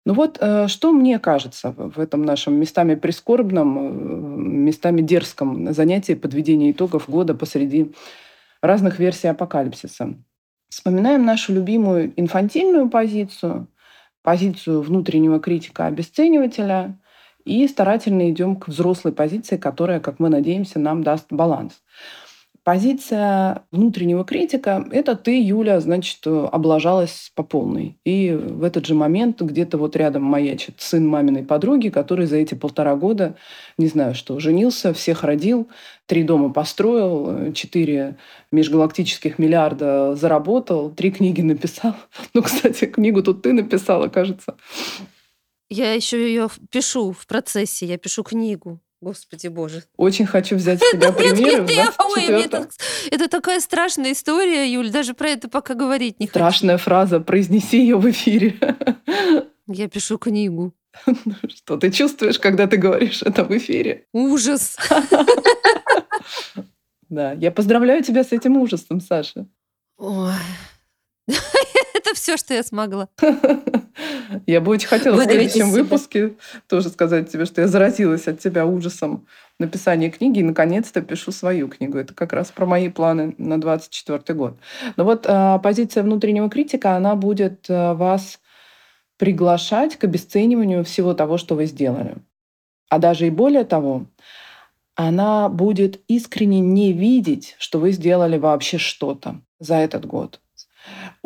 Ну 0.07 0.13
вот, 0.13 0.37
э, 0.39 0.69
что 0.69 0.93
мне 0.93 1.19
кажется 1.19 1.73
в 1.77 1.99
этом 1.99 2.21
нашем 2.21 2.53
местами 2.53 2.95
прискорбном, 2.95 3.77
э, 3.77 3.89
местами 4.69 5.01
дерзком 5.01 5.73
занятии 5.73 6.13
подведения 6.13 6.71
итогов 6.71 7.09
года 7.09 7.35
посреди 7.35 7.91
разных 8.61 8.99
версий 8.99 9.27
апокалипсиса. 9.27 10.15
Вспоминаем 10.69 11.25
нашу 11.25 11.51
любимую 11.51 12.13
инфантильную 12.15 12.89
позицию– 12.89 13.67
позицию 14.23 14.81
внутреннего 14.81 15.41
критика-обесценивателя 15.41 16.97
и 17.43 17.67
старательно 17.67 18.29
идем 18.29 18.55
к 18.55 18.69
взрослой 18.69 19.11
позиции, 19.11 19.57
которая, 19.57 19.99
как 19.99 20.19
мы 20.19 20.29
надеемся, 20.29 20.79
нам 20.79 21.03
даст 21.03 21.25
баланс. 21.31 21.83
Позиция 22.67 23.63
внутреннего 23.71 24.25
критика– 24.25 24.85
это 24.91 25.15
ты, 25.15 25.41
Юля, 25.41 25.79
значит, 25.79 26.27
облажалась 26.27 27.31
по 27.33 27.41
полной. 27.41 27.97
И 28.03 28.31
в 28.33 28.61
этот 28.61 28.85
же 28.85 28.93
момент 28.93 29.41
где-то 29.41 29.77
вот 29.77 29.95
рядом 29.95 30.23
маячит 30.23 30.73
сын 30.79 31.07
маминой 31.07 31.43
подруги, 31.45 31.87
который 31.87 32.25
за 32.25 32.35
эти 32.35 32.55
полтора 32.55 32.97
года, 32.97 33.37
не 33.77 33.87
знаю 33.87 34.15
что, 34.15 34.37
женился, 34.41 34.93
всех 34.93 35.23
родил, 35.23 35.69
три 36.07 36.23
дома 36.23 36.51
построил, 36.51 37.53
четыре 37.53 38.17
межгалактических 38.51 39.39
миллиарда 39.39 40.15
заработал, 40.15 40.89
три 40.89 41.11
книги 41.11 41.39
написал. 41.39 41.95
Ну, 42.33 42.41
кстати, 42.41 42.83
книгу 42.83 43.23
тут 43.23 43.43
ты 43.43 43.53
написала, 43.53 44.09
кажется. 44.09 44.57
Я 45.69 45.93
еще 45.93 46.21
ее 46.21 46.49
пишу 46.69 47.13
в 47.13 47.27
процессе, 47.27 47.85
я 47.85 47.97
пишу 47.97 48.23
книгу. 48.23 48.81
Господи 48.99 49.47
боже. 49.47 49.83
Очень 49.95 50.25
хочу 50.25 50.55
взять 50.55 50.79
с 50.83 50.91
тебя 50.91 51.11
примеры. 51.11 51.65
это, 52.41 52.67
это 53.11 53.27
такая 53.27 53.59
страшная 53.59 54.13
история, 54.13 54.71
Юль, 54.71 54.89
даже 54.89 55.13
про 55.13 55.29
это 55.29 55.49
пока 55.49 55.75
говорить 55.75 56.19
не 56.19 56.27
хочу. 56.27 56.39
Страшная 56.39 56.77
фраза, 56.77 57.19
произнеси 57.19 57.79
ее 57.79 57.97
в 57.97 58.09
эфире. 58.09 58.57
Я 59.67 59.87
пишу 59.87 60.17
книгу. 60.17 60.73
Что 61.47 61.77
ты 61.77 61.91
чувствуешь, 61.91 62.39
когда 62.39 62.67
ты 62.67 62.77
говоришь 62.77 63.21
это 63.21 63.43
в 63.43 63.55
эфире? 63.57 64.05
Ужас. 64.13 64.77
Да, 67.09 67.31
я 67.31 67.51
поздравляю 67.51 68.03
тебя 68.03 68.25
с 68.25 68.33
этим 68.33 68.57
ужасом, 68.57 68.99
Саша. 68.99 69.47
Ой. 69.97 70.33
Это 71.27 72.13
все, 72.15 72.35
что 72.35 72.53
я 72.53 72.63
смогла. 72.63 73.07
Я 74.45 74.61
бы 74.61 74.71
очень 74.71 74.87
хотела 74.87 75.15
в 75.15 75.23
следующем 75.23 75.71
выпуске 75.71 76.33
тоже 76.67 76.89
сказать 76.89 77.31
тебе, 77.31 77.45
что 77.45 77.61
я 77.61 77.67
заразилась 77.67 78.27
от 78.27 78.39
тебя 78.39 78.65
ужасом 78.65 79.25
написания 79.59 80.09
книги 80.09 80.39
и 80.39 80.43
наконец-то 80.43 81.01
пишу 81.01 81.31
свою 81.31 81.67
книгу. 81.67 81.97
Это 81.97 82.13
как 82.13 82.33
раз 82.33 82.51
про 82.51 82.65
мои 82.65 82.89
планы 82.89 83.33
на 83.37 83.59
24 83.59 84.37
год. 84.37 84.57
Но 84.95 85.03
вот 85.03 85.25
э, 85.27 85.59
позиция 85.63 86.03
внутреннего 86.03 86.49
критика, 86.49 86.95
она 86.95 87.15
будет 87.15 87.69
э, 87.69 87.93
вас 87.93 88.39
приглашать 89.17 89.97
к 89.97 90.03
обесцениванию 90.03 90.83
всего 90.83 91.13
того, 91.13 91.37
что 91.37 91.55
вы 91.55 91.65
сделали. 91.65 92.15
А 92.89 92.99
даже 92.99 93.27
и 93.27 93.31
более 93.31 93.63
того, 93.63 94.05
она 94.95 95.49
будет 95.49 96.01
искренне 96.07 96.59
не 96.59 96.93
видеть, 96.93 97.55
что 97.59 97.79
вы 97.79 97.91
сделали 97.91 98.37
вообще 98.37 98.77
что-то 98.77 99.41
за 99.59 99.75
этот 99.75 100.05
год. 100.05 100.39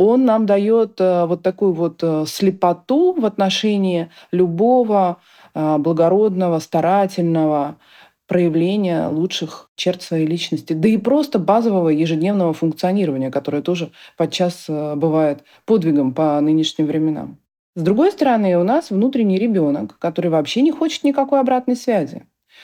Он 0.03 0.25
нам 0.25 0.47
дает 0.47 0.99
э, 0.99 1.25
вот 1.27 1.43
такую 1.43 1.73
вот 1.73 1.99
э, 2.01 2.25
слепоту 2.27 3.13
в 3.13 3.23
отношении 3.23 4.09
любого 4.31 5.17
э, 5.53 5.77
благородного, 5.77 6.57
старательного 6.57 7.77
проявления 8.27 9.09
лучших 9.09 9.69
черт 9.75 10.01
своей 10.01 10.25
личности, 10.25 10.73
да 10.73 10.89
и 10.89 10.97
просто 10.97 11.37
базового 11.37 11.89
ежедневного 11.89 12.51
функционирования, 12.53 13.29
которое 13.29 13.61
тоже 13.61 13.91
подчас 14.17 14.65
бывает 14.67 15.43
подвигом 15.65 16.15
по 16.15 16.41
нынешним 16.41 16.87
временам. 16.87 17.37
С 17.75 17.83
другой 17.83 18.11
стороны, 18.11 18.57
у 18.57 18.63
нас 18.63 18.89
внутренний 18.89 19.37
ребенок, 19.37 19.99
который 19.99 20.31
вообще 20.31 20.63
не 20.63 20.71
хочет 20.71 21.03
никакой 21.03 21.41
обратной 21.41 21.75
связи. 21.75 22.23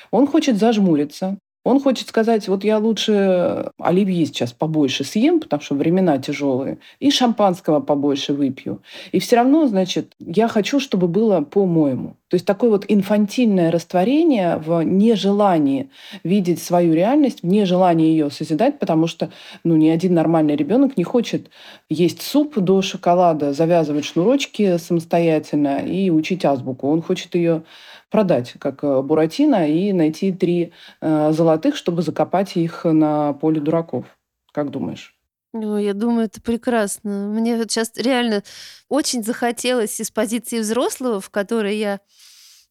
Он 0.10 0.26
хочет 0.26 0.58
зажмуриться, 0.58 1.38
он 1.68 1.82
хочет 1.82 2.08
сказать, 2.08 2.48
вот 2.48 2.64
я 2.64 2.78
лучше 2.78 3.72
оливье 3.78 4.26
сейчас 4.26 4.54
побольше 4.54 5.04
съем, 5.04 5.42
потому 5.42 5.62
что 5.62 5.76
времена 5.76 6.18
тяжелые, 6.18 6.78
и 7.00 7.12
шампанского 7.12 7.82
побольше 7.82 8.34
выпью. 8.34 8.82
И 9.12 9.20
все 9.20 9.36
равно, 9.36 9.68
значит, 9.68 10.14
я 10.20 10.48
хочу, 10.48 10.80
чтобы 10.80 11.10
было 11.10 11.42
по-моему. 11.42 12.16
То 12.30 12.36
есть 12.36 12.46
такое 12.46 12.70
вот 12.70 12.86
инфантильное 12.88 13.70
растворение 13.70 14.58
в 14.58 14.82
нежелании 14.82 15.90
видеть 16.24 16.62
свою 16.62 16.94
реальность, 16.94 17.42
в 17.42 17.46
нежелании 17.46 18.08
ее 18.08 18.30
созидать, 18.30 18.80
потому 18.80 19.08
что 19.08 19.30
ну, 19.66 19.76
ни 19.76 19.90
один 19.90 20.14
нормальный 20.14 20.56
ребенок 20.56 20.98
не 20.98 21.04
хочет 21.04 21.50
есть 21.90 22.22
суп 22.22 22.58
до 22.58 22.82
шоколада, 22.82 23.52
завязывать 23.54 24.06
шнурочки 24.06 24.78
самостоятельно 24.78 25.80
и 25.80 26.10
учить 26.10 26.46
азбуку. 26.46 26.90
Он 26.90 27.02
хочет 27.02 27.36
ее 27.36 27.64
продать, 28.10 28.54
как 28.60 28.84
э, 28.84 29.02
Буратино, 29.02 29.70
и 29.70 29.92
найти 29.94 30.32
три 30.32 30.74
э, 31.02 31.32
золотых, 31.32 31.76
чтобы 31.76 32.02
закопать 32.02 32.56
их 32.56 32.86
на 32.86 33.34
поле 33.34 33.60
дураков. 33.60 34.06
Как 34.52 34.72
думаешь? 34.72 35.16
Ну, 35.54 35.78
я 35.78 35.94
думаю, 35.94 36.26
это 36.26 36.42
прекрасно. 36.42 37.28
Мне 37.28 37.58
вот 37.58 37.72
сейчас 37.72 37.92
реально 37.96 38.44
очень 38.90 39.24
захотелось 39.24 40.00
из 40.00 40.12
позиции 40.12 40.60
взрослого, 40.60 41.20
в 41.20 41.30
которой 41.30 41.78
я 41.78 42.00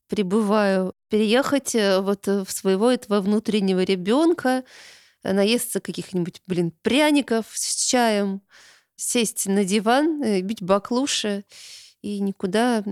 пребываю, 0.08 0.94
переехать 1.08 1.74
э, 1.74 2.00
вот 2.00 2.26
в 2.26 2.50
своего 2.50 2.90
этого 2.90 3.20
внутреннего 3.20 3.82
ребенка, 3.82 4.64
наесться 5.22 5.80
каких-нибудь, 5.80 6.40
блин, 6.46 6.72
пряников 6.82 7.46
с 7.52 7.84
чаем, 7.84 8.42
сесть 8.94 9.46
на 9.46 9.64
диван, 9.64 10.22
бить 10.42 10.62
баклуши 10.62 11.44
и 12.00 12.20
никуда 12.20 12.82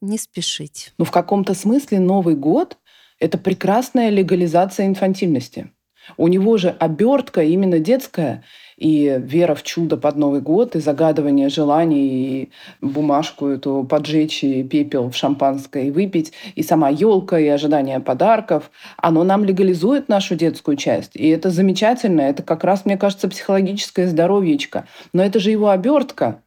не 0.00 0.18
спешить. 0.18 0.92
Ну, 0.98 1.04
в 1.04 1.10
каком-то 1.10 1.54
смысле 1.54 2.00
Новый 2.00 2.34
год— 2.34 2.78
это 3.18 3.38
прекрасная 3.38 4.10
легализация 4.10 4.86
инфантильности. 4.86 5.70
У 6.16 6.28
него 6.28 6.56
же 6.56 6.70
обертка 6.70 7.42
именно 7.42 7.78
детская, 7.78 8.42
и 8.76 9.20
вера 9.20 9.54
в 9.54 9.62
чудо 9.62 9.96
под 9.96 10.16
Новый 10.16 10.40
год, 10.40 10.76
и 10.76 10.80
загадывание 10.80 11.48
желаний, 11.48 12.42
и 12.42 12.50
бумажку 12.80 13.48
эту 13.48 13.84
поджечь, 13.84 14.44
и 14.44 14.62
пепел 14.62 15.10
в 15.10 15.16
шампанское 15.16 15.88
и 15.88 15.90
выпить, 15.90 16.32
и 16.54 16.62
сама 16.62 16.88
елка, 16.88 17.38
и 17.38 17.48
ожидание 17.48 18.00
подарков, 18.00 18.70
оно 18.96 19.24
нам 19.24 19.44
легализует 19.44 20.08
нашу 20.08 20.36
детскую 20.36 20.76
часть. 20.76 21.14
И 21.14 21.28
это 21.28 21.50
замечательно, 21.50 22.22
это 22.22 22.42
как 22.42 22.64
раз, 22.64 22.84
мне 22.84 22.96
кажется, 22.96 23.28
психологическое 23.28 24.06
здоровьечко. 24.06 24.86
Но 25.12 25.22
это 25.22 25.40
же 25.40 25.50
его 25.50 25.68
обертка. 25.70 26.42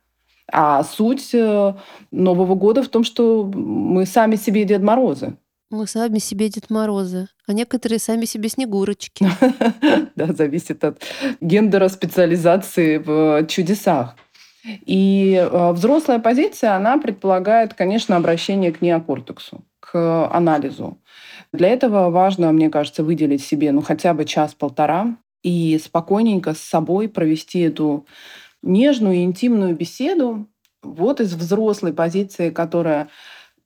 А 0.51 0.84
суть 0.84 1.34
э, 1.34 1.74
Нового 2.12 2.55
года 2.55 2.84
в 2.84 2.89
том, 2.89 3.03
что 3.03 3.43
мы 3.46 4.05
сами 4.05 4.36
себе 4.36 4.65
Дед 4.65 4.81
Морозы. 4.81 5.38
Мы 5.70 5.88
сами 5.88 6.20
себе 6.20 6.50
Дед 6.50 6.70
Морозы, 6.70 7.29
а 7.48 7.53
некоторые 7.53 8.00
сами 8.00 8.25
себе 8.25 8.50
Снегурочки. 8.50 9.25
Да, 10.15 10.34
зависит 10.34 10.84
от 10.84 11.01
гендера 11.39 11.88
специализации 11.88 12.98
в 12.98 13.48
чудесах. 13.48 14.15
И 14.86 15.34
э, 15.36 15.72
взрослая 15.72 16.20
позиция, 16.20 16.75
она 16.75 16.98
предполагает, 16.98 17.74
конечно, 17.74 18.17
обращение 18.17 18.72
к 18.72 18.81
неокортексу, 18.81 19.63
к 19.79 20.27
анализу. 20.27 21.00
Для 21.53 21.70
этого 21.70 22.10
важно, 22.10 22.51
мне 22.51 22.70
кажется, 22.70 23.03
выделить 23.03 23.43
себе 23.43 23.72
ну, 23.72 23.81
хотя 23.81 24.13
бы 24.13 24.25
час-полтора 24.25 25.17
и 25.41 25.79
спокойненько 25.84 26.53
с 26.53 26.60
собой 26.60 27.10
провести 27.10 27.62
эту 27.62 28.05
нежную 28.63 29.24
интимную 29.24 29.75
беседу 29.75 30.48
вот 30.84 31.22
из 31.22 31.34
взрослой 31.34 31.94
позиции, 31.94 32.50
которая 32.50 33.10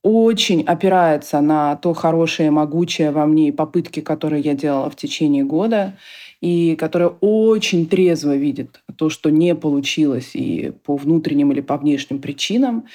очень 0.01 0.61
опирается 0.61 1.41
на 1.41 1.75
то 1.77 1.93
хорошее, 1.93 2.51
могучее 2.51 3.09
во 3.09 3.25
мне 3.25 3.47
и 3.47 3.51
попытки, 3.51 4.01
которые 4.01 4.41
я 4.41 4.53
делала 4.53 4.89
в 4.89 4.95
течение 4.95 5.43
года, 5.43 5.97
и 6.41 6.75
которая 6.75 7.09
очень 7.21 7.87
трезво 7.87 8.35
видит 8.35 8.81
то, 8.97 9.09
что 9.09 9.31
не 9.31 9.55
получилось 9.55 10.31
и 10.35 10.73
по 10.83 10.95
внутренним 10.95 11.51
или 11.51 11.61
по 11.61 11.77
внешним 11.77 12.19
причинам, 12.19 12.85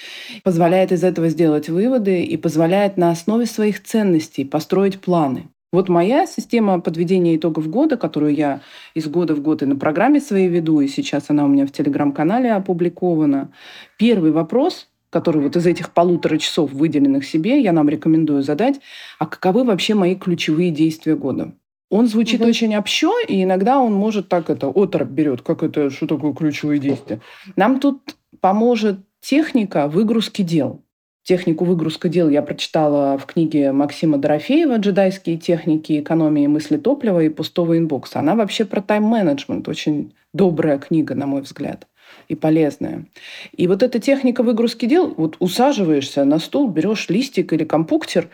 позволяет 0.44 0.92
из 0.92 1.02
этого 1.02 1.28
сделать 1.30 1.68
выводы 1.68 2.22
и 2.22 2.36
позволяет 2.36 2.96
на 2.96 3.10
основе 3.10 3.46
своих 3.46 3.82
ценностей 3.82 4.44
построить 4.44 5.00
планы. 5.00 5.48
Вот 5.72 5.88
моя 5.88 6.26
система 6.26 6.80
подведения 6.80 7.36
итогов 7.36 7.70
года, 7.70 7.96
которую 7.96 8.34
я 8.34 8.60
из 8.94 9.06
года 9.06 9.36
в 9.36 9.40
год 9.40 9.62
и 9.62 9.66
на 9.66 9.76
программе 9.76 10.20
своей 10.20 10.48
веду, 10.48 10.80
и 10.80 10.88
сейчас 10.88 11.30
она 11.30 11.44
у 11.44 11.48
меня 11.48 11.64
в 11.64 11.70
телеграм-канале 11.70 12.52
опубликована. 12.52 13.52
Первый 13.96 14.32
вопрос, 14.32 14.88
который 15.10 15.40
вот 15.40 15.54
из 15.54 15.66
этих 15.66 15.90
полутора 15.90 16.38
часов, 16.38 16.72
выделенных 16.72 17.24
себе, 17.24 17.60
я 17.60 17.70
нам 17.70 17.88
рекомендую 17.88 18.42
задать, 18.42 18.80
а 19.20 19.26
каковы 19.26 19.62
вообще 19.62 19.94
мои 19.94 20.16
ключевые 20.16 20.72
действия 20.72 21.14
года? 21.14 21.54
Он 21.88 22.08
звучит 22.08 22.40
угу. 22.40 22.50
очень 22.50 22.74
общо, 22.76 23.12
и 23.28 23.42
иногда 23.42 23.78
он 23.78 23.92
может 23.92 24.28
так 24.28 24.50
это 24.50 24.68
оторопь 24.68 25.10
берет, 25.10 25.42
как 25.42 25.62
это, 25.62 25.90
что 25.90 26.08
такое 26.08 26.32
ключевые 26.32 26.80
действия. 26.80 27.20
Нам 27.54 27.78
тут 27.78 28.16
поможет 28.40 28.98
техника 29.20 29.86
выгрузки 29.86 30.42
дел. 30.42 30.82
Технику 31.22 31.64
выгрузка 31.64 32.08
дел 32.08 32.28
я 32.28 32.42
прочитала 32.42 33.18
в 33.18 33.26
книге 33.26 33.72
Максима 33.72 34.16
Дорофеева 34.16 34.78
«Джедайские 34.78 35.36
техники 35.36 36.00
экономии 36.00 36.46
мысли 36.46 36.78
топлива 36.78 37.20
и 37.20 37.28
пустого 37.28 37.76
инбокса». 37.76 38.20
Она 38.20 38.34
вообще 38.34 38.64
про 38.64 38.80
тайм-менеджмент. 38.80 39.68
Очень 39.68 40.14
добрая 40.32 40.78
книга, 40.78 41.14
на 41.14 41.26
мой 41.26 41.42
взгляд, 41.42 41.86
и 42.28 42.34
полезная. 42.34 43.06
И 43.52 43.66
вот 43.66 43.82
эта 43.82 43.98
техника 43.98 44.42
выгрузки 44.42 44.86
дел, 44.86 45.12
вот 45.14 45.36
усаживаешься 45.40 46.24
на 46.24 46.38
стол, 46.38 46.68
берешь 46.68 47.08
листик 47.10 47.52
или 47.52 47.64
компуктер 47.64 48.30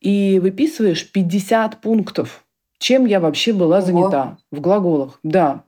и 0.00 0.38
выписываешь 0.38 1.10
50 1.10 1.80
пунктов, 1.80 2.44
чем 2.78 3.06
я 3.06 3.18
вообще 3.18 3.54
была 3.54 3.80
занята 3.80 4.22
Ого. 4.22 4.38
в 4.50 4.60
глаголах. 4.60 5.18
Да, 5.22 5.64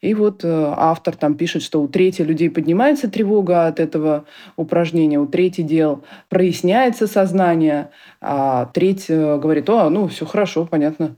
и 0.00 0.14
вот 0.14 0.44
э, 0.44 0.74
автор 0.76 1.16
там 1.16 1.34
пишет, 1.34 1.62
что 1.62 1.82
у 1.82 1.88
трети 1.88 2.22
людей 2.22 2.50
поднимается 2.50 3.08
тревога 3.08 3.66
от 3.66 3.80
этого 3.80 4.24
упражнения, 4.56 5.18
у 5.18 5.26
трети 5.26 5.60
дел 5.60 6.04
проясняется 6.28 7.06
сознание, 7.06 7.90
а 8.20 8.66
треть 8.66 9.06
э, 9.08 9.38
говорит, 9.38 9.68
о, 9.68 9.90
ну, 9.90 10.08
все 10.08 10.24
хорошо, 10.24 10.66
понятно, 10.66 11.16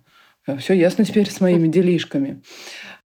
все 0.58 0.74
ясно 0.74 1.04
теперь 1.04 1.30
с 1.30 1.40
моими 1.40 1.68
делишками. 1.68 2.42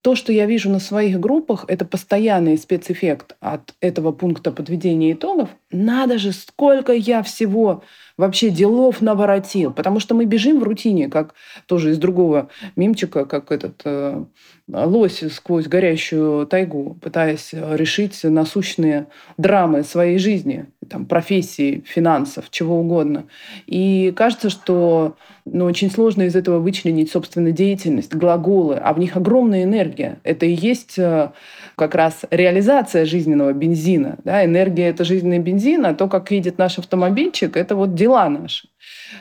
То, 0.02 0.14
что 0.14 0.32
я 0.32 0.46
вижу 0.46 0.70
на 0.70 0.78
своих 0.78 1.18
группах, 1.18 1.64
это 1.68 1.84
постоянный 1.84 2.56
спецэффект 2.56 3.36
от 3.40 3.74
этого 3.80 4.12
пункта 4.12 4.52
подведения 4.52 5.12
итогов. 5.12 5.50
Надо 5.70 6.18
же, 6.18 6.32
сколько 6.32 6.92
я 6.92 7.22
всего 7.22 7.82
вообще 8.18 8.50
делов 8.50 9.00
наворотил. 9.00 9.72
Потому 9.72 10.00
что 10.00 10.14
мы 10.14 10.26
бежим 10.26 10.60
в 10.60 10.64
рутине, 10.64 11.08
как 11.08 11.34
тоже 11.66 11.92
из 11.92 11.98
другого 11.98 12.50
мимчика, 12.76 13.24
как 13.24 13.50
этот 13.50 13.80
э, 13.84 14.24
лось 14.70 15.24
сквозь 15.32 15.66
горящую 15.66 16.46
тайгу, 16.46 16.98
пытаясь 17.00 17.50
решить 17.52 18.22
насущные 18.24 19.06
драмы 19.38 19.84
своей 19.84 20.18
жизни, 20.18 20.66
там, 20.90 21.06
профессии, 21.06 21.82
финансов, 21.86 22.50
чего 22.50 22.80
угодно. 22.80 23.24
И 23.66 24.12
кажется, 24.14 24.50
что 24.50 25.16
ну, 25.44 25.64
очень 25.64 25.90
сложно 25.90 26.22
из 26.22 26.36
этого 26.36 26.58
вычленить, 26.58 27.10
собственно, 27.10 27.52
деятельность, 27.52 28.14
глаголы, 28.14 28.76
а 28.76 28.92
в 28.92 28.98
них 28.98 29.16
огромная 29.16 29.64
энергия. 29.64 30.18
Это 30.24 30.46
и 30.46 30.52
есть 30.52 30.98
э, 30.98 31.30
как 31.76 31.94
раз 31.94 32.24
реализация 32.30 33.04
жизненного 33.04 33.52
бензина. 33.52 34.18
Да? 34.24 34.44
Энергия— 34.44 34.88
это 34.88 35.04
жизненный 35.04 35.38
бензин, 35.38 35.86
а 35.86 35.94
то, 35.94 36.08
как 36.08 36.30
едет 36.30 36.58
наш 36.58 36.78
автомобильчик, 36.78 37.56
это 37.56 37.76
вот 37.76 37.94
дела 38.08 38.28
наши. 38.28 38.68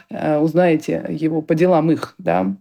Э, 0.09 0.39
узнаете 0.39 1.05
его 1.09 1.41
по 1.41 1.55
делам 1.55 1.91
их. 1.91 2.15
Да? 2.17 2.55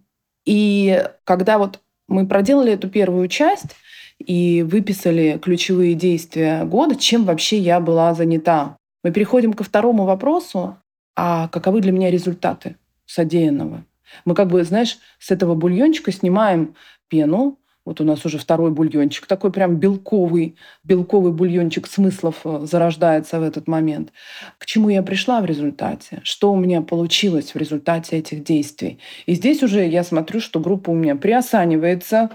И 0.44 1.04
когда 1.24 1.58
вот 1.58 1.80
мы 2.08 2.26
проделали 2.26 2.72
эту 2.72 2.88
первую 2.88 3.28
часть 3.28 3.76
и 4.18 4.62
выписали 4.62 5.38
ключевые 5.42 5.94
действия 5.94 6.64
года, 6.64 6.96
чем 6.96 7.24
вообще 7.24 7.58
я 7.58 7.80
была 7.80 8.14
занята 8.14 8.76
Мы 9.04 9.12
переходим 9.12 9.52
ко 9.52 9.62
второму 9.62 10.04
вопросу, 10.04 10.76
а 11.14 11.48
каковы 11.48 11.80
для 11.80 11.92
меня 11.92 12.10
результаты 12.10 12.76
содеянного? 13.06 13.84
Мы 14.24 14.34
как 14.34 14.48
бы, 14.48 14.64
знаешь, 14.64 14.98
с 15.18 15.30
этого 15.30 15.54
бульончика 15.54 16.12
снимаем 16.12 16.74
пену, 17.08 17.58
вот 17.86 18.00
у 18.00 18.04
нас 18.04 18.26
уже 18.26 18.36
второй 18.36 18.72
бульончик, 18.72 19.26
такой 19.26 19.52
прям 19.52 19.76
белковый, 19.76 20.56
белковый 20.82 21.32
бульончик 21.32 21.86
смыслов 21.86 22.40
э, 22.44 22.66
зарождается 22.68 23.38
в 23.38 23.44
этот 23.44 23.68
момент. 23.68 24.12
К 24.58 24.66
чему 24.66 24.90
я 24.90 25.02
пришла 25.02 25.40
в 25.40 25.46
результате? 25.46 26.20
Что 26.24 26.52
у 26.52 26.56
меня 26.56 26.82
получилось 26.82 27.54
в 27.54 27.56
результате 27.56 28.18
этих 28.18 28.42
действий? 28.42 28.98
И 29.26 29.34
здесь 29.34 29.62
уже 29.62 29.86
я 29.86 30.02
смотрю, 30.02 30.40
что 30.40 30.58
группа 30.58 30.90
у 30.90 30.94
меня 30.94 31.14
приосанивается, 31.14 32.30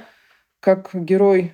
как 0.62 0.90
герой 0.94 1.52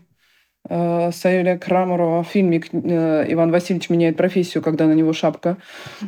Саэля 0.70 1.58
Крамарова 1.58 2.24
фильмик 2.24 2.68
э, 2.72 3.26
«Иван 3.30 3.52
Васильевич 3.52 3.90
меняет 3.90 4.18
профессию», 4.18 4.62
когда 4.62 4.86
на 4.86 4.94
него 4.94 5.14
шапка 5.14 5.58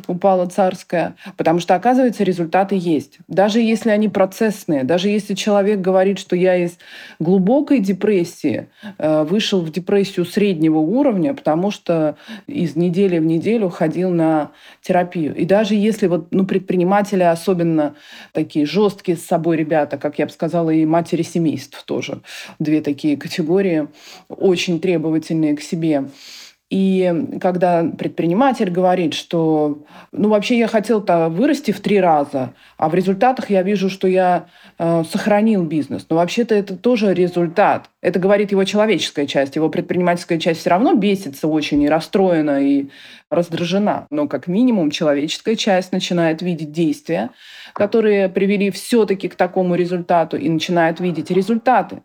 упала 0.06 0.46
царская. 0.46 1.16
Потому 1.36 1.60
что, 1.60 1.74
оказывается, 1.74 2.24
результаты 2.24 2.76
есть. 2.78 3.18
Даже 3.28 3.60
если 3.60 3.90
они 3.90 4.08
процессные, 4.08 4.84
даже 4.84 5.08
если 5.08 5.34
человек 5.34 5.80
говорит, 5.80 6.18
что 6.18 6.36
я 6.36 6.56
из 6.56 6.78
глубокой 7.18 7.80
депрессии 7.80 8.68
э, 8.98 9.22
вышел 9.24 9.60
в 9.60 9.72
депрессию 9.72 10.26
среднего 10.26 10.78
уровня, 10.78 11.34
потому 11.34 11.70
что 11.70 12.16
из 12.46 12.76
недели 12.76 13.18
в 13.18 13.24
неделю 13.24 13.70
ходил 13.70 14.10
на 14.10 14.50
терапию. 14.82 15.34
И 15.34 15.44
даже 15.44 15.74
если 15.74 16.06
вот, 16.06 16.28
ну, 16.32 16.44
предприниматели 16.44 17.22
особенно 17.22 17.94
такие 18.32 18.66
жесткие 18.66 19.16
с 19.16 19.24
собой 19.24 19.56
ребята, 19.56 19.96
как 19.96 20.18
я 20.18 20.26
бы 20.26 20.32
сказала, 20.32 20.70
и 20.70 20.84
матери 20.84 21.22
семейств 21.22 21.82
тоже, 21.84 22.20
две 22.58 22.82
такие 22.82 23.16
категории, 23.16 23.88
очень 24.50 24.80
требовательные 24.80 25.56
к 25.56 25.62
себе. 25.62 26.04
И 26.70 27.12
когда 27.42 27.82
предприниматель 27.82 28.70
говорит, 28.70 29.14
что 29.14 29.82
ну 30.12 30.28
вообще 30.28 30.56
я 30.56 30.68
хотел-то 30.68 31.28
вырасти 31.28 31.72
в 31.72 31.80
три 31.80 32.00
раза, 32.00 32.54
а 32.78 32.88
в 32.88 32.94
результатах 32.94 33.50
я 33.50 33.64
вижу, 33.64 33.90
что 33.90 34.06
я 34.06 34.46
э, 34.78 35.02
сохранил 35.10 35.64
бизнес. 35.64 36.06
Но 36.08 36.16
вообще-то 36.16 36.54
это 36.54 36.76
тоже 36.76 37.12
результат. 37.12 37.90
Это 38.00 38.20
говорит 38.20 38.52
его 38.52 38.62
человеческая 38.62 39.26
часть. 39.26 39.56
Его 39.56 39.68
предпринимательская 39.68 40.38
часть 40.38 40.60
все 40.60 40.70
равно 40.70 40.94
бесится 40.94 41.48
очень 41.48 41.82
и 41.82 41.88
расстроена, 41.88 42.62
и 42.62 42.86
раздражена. 43.30 44.06
Но 44.10 44.28
как 44.28 44.46
минимум 44.46 44.92
человеческая 44.92 45.56
часть 45.56 45.90
начинает 45.90 46.40
видеть 46.40 46.70
действия, 46.70 47.30
которые 47.72 48.28
привели 48.28 48.70
все-таки 48.70 49.28
к 49.28 49.34
такому 49.34 49.74
результату 49.74 50.36
и 50.36 50.48
начинает 50.48 51.00
видеть 51.00 51.32
результаты. 51.32 52.02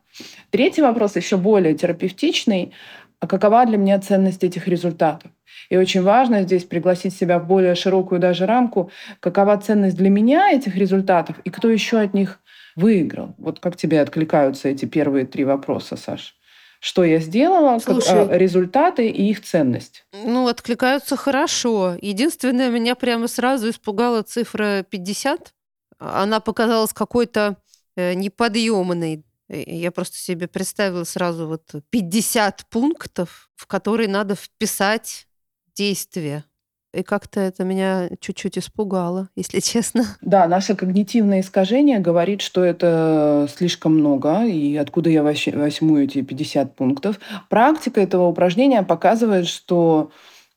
Третий 0.50 0.82
вопрос 0.82 1.16
еще 1.16 1.38
более 1.38 1.76
терапевтичный 1.76 2.74
а 3.20 3.28
какова 3.28 3.66
для 3.66 3.78
меня 3.78 4.00
ценность 4.00 4.44
этих 4.44 4.68
результатов. 4.68 5.32
И 5.70 5.78
очень 5.78 6.02
важно 6.02 6.44
здесь 6.44 6.64
пригласить 6.64 7.16
себя 7.16 7.40
в 7.40 7.48
более 7.48 7.76
широкую 7.76 8.20
даже 8.20 8.46
рамку, 8.46 8.92
какова 9.20 9.58
ценность 9.58 9.98
для 9.98 10.10
меня 10.10 10.52
этих 10.52 10.76
результатов 10.76 11.38
и 11.44 11.50
кто 11.50 11.70
еще 11.70 12.00
от 12.00 12.14
них 12.14 12.40
выиграл. 12.76 13.36
Вот 13.38 13.60
как 13.60 13.76
тебе 13.76 14.02
откликаются 14.02 14.70
эти 14.70 14.86
первые 14.86 15.26
три 15.26 15.44
вопроса, 15.44 15.96
Саш? 15.96 16.36
Что 16.80 17.04
я 17.04 17.20
сделала, 17.20 17.80
Слушай, 17.80 18.28
как, 18.28 18.38
результаты 18.38 19.08
и 19.08 19.32
их 19.32 19.42
ценность? 19.42 20.06
Ну, 20.14 20.48
откликаются 20.48 21.16
хорошо. 21.16 21.96
Единственное, 22.00 22.70
меня 22.70 22.96
прямо 22.96 23.28
сразу 23.28 23.70
испугала 23.70 24.22
цифра 24.22 24.86
50. 24.88 25.54
Она 25.98 26.40
показалась 26.40 26.94
какой-то 26.94 27.58
э, 27.96 28.14
неподъемной 28.14 29.25
я 29.50 29.92
просто 29.92 30.18
себе 30.18 30.48
представила 30.48 31.04
сразу 31.04 31.48
вот 31.48 31.64
50 31.90 32.66
пунктов, 32.70 33.50
в 33.56 33.68
которые 33.68 34.10
надо 34.10 34.36
вписать 34.36 35.28
действие. 35.76 36.46
И 36.94 37.04
как-то 37.04 37.42
это 37.42 37.66
меня 37.66 38.10
чуть-чуть 38.22 38.58
испугало, 38.58 39.30
если 39.36 39.60
честно. 39.62 40.06
Да, 40.22 40.48
наше 40.48 40.76
когнитивное 40.76 41.42
искажение 41.42 42.00
говорит, 42.00 42.42
что 42.42 42.64
это 42.64 43.48
слишком 43.56 43.96
много, 43.96 44.46
и 44.46 44.76
откуда 44.78 45.10
я 45.10 45.22
возьму 45.22 45.98
эти 45.98 46.22
50 46.22 46.76
пунктов. 46.76 47.20
Практика 47.50 48.00
этого 48.00 48.28
упражнения 48.28 48.82
показывает, 48.84 49.48
что 49.48 50.12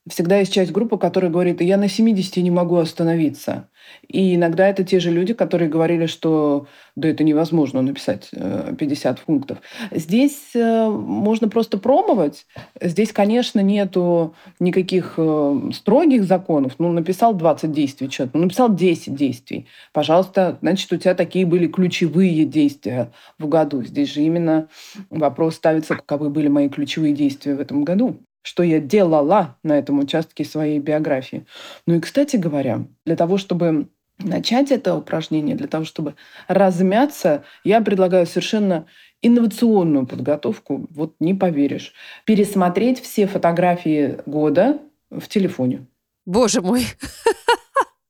всегда 0.09 0.37
есть 0.37 0.53
часть 0.53 0.71
группы, 0.71 0.97
которая 0.97 1.31
говорит, 1.31 1.61
я 1.61 1.77
на 1.77 1.87
70 1.87 2.37
не 2.37 2.51
могу 2.51 2.77
остановиться. 2.77 3.69
И 4.07 4.35
иногда 4.35 4.67
это 4.67 4.83
те 4.83 4.99
же 4.99 5.11
люди, 5.11 5.33
которые 5.33 5.69
говорили, 5.69 6.05
что 6.05 6.67
да 6.95 7.07
это 7.07 7.23
невозможно 7.23 7.81
написать 7.81 8.29
50 8.31 9.17
э, 9.17 9.21
пунктов. 9.25 9.59
Здесь 9.91 10.51
э, 10.53 10.89
можно 10.89 11.47
просто 11.47 11.77
пробовать. 11.77 12.45
Здесь, 12.81 13.11
конечно, 13.11 13.59
нету 13.59 14.35
никаких 14.59 15.15
э, 15.17 15.71
строгих 15.73 16.23
законов. 16.23 16.73
Ну, 16.77 16.91
написал 16.91 17.33
20 17.33 17.71
действий 17.71 18.09
что-то, 18.09 18.31
ну, 18.37 18.43
написал 18.43 18.73
10 18.73 19.15
действий. 19.15 19.67
Пожалуйста, 19.93 20.57
значит, 20.61 20.91
у 20.91 20.97
тебя 20.97 21.15
такие 21.15 21.45
были 21.45 21.67
ключевые 21.67 22.45
действия 22.45 23.11
в 23.37 23.47
году. 23.47 23.83
Здесь 23.83 24.13
же 24.13 24.21
именно 24.21 24.67
вопрос 25.09 25.55
ставится, 25.55 25.95
каковы 25.95 26.29
были 26.29 26.47
мои 26.47 26.69
ключевые 26.69 27.13
действия 27.13 27.55
в 27.55 27.59
этом 27.59 27.83
году 27.83 28.19
что 28.41 28.63
я 28.63 28.79
делала 28.79 29.57
на 29.63 29.77
этом 29.77 29.99
участке 29.99 30.45
своей 30.45 30.79
биографии. 30.79 31.45
Ну 31.85 31.95
и, 31.95 31.99
кстати 31.99 32.35
говоря, 32.35 32.85
для 33.05 33.15
того, 33.15 33.37
чтобы 33.37 33.89
начать 34.17 34.71
это 34.71 34.95
упражнение, 34.95 35.55
для 35.55 35.67
того, 35.67 35.85
чтобы 35.85 36.15
размяться, 36.47 37.43
я 37.63 37.81
предлагаю 37.81 38.25
совершенно 38.25 38.85
инновационную 39.21 40.05
подготовку. 40.05 40.87
Вот 40.91 41.15
не 41.19 41.33
поверишь. 41.33 41.93
Пересмотреть 42.25 43.01
все 43.01 43.27
фотографии 43.27 44.19
года 44.25 44.79
в 45.09 45.27
телефоне. 45.27 45.87
Боже 46.25 46.61
мой. 46.61 46.85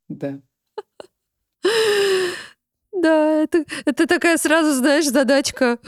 Да. 0.10 0.40
Да, 3.02 3.44
это, 3.44 3.64
это 3.86 4.08
такая 4.08 4.38
сразу, 4.38 4.74
знаешь, 4.74 5.06
задачка 5.06 5.80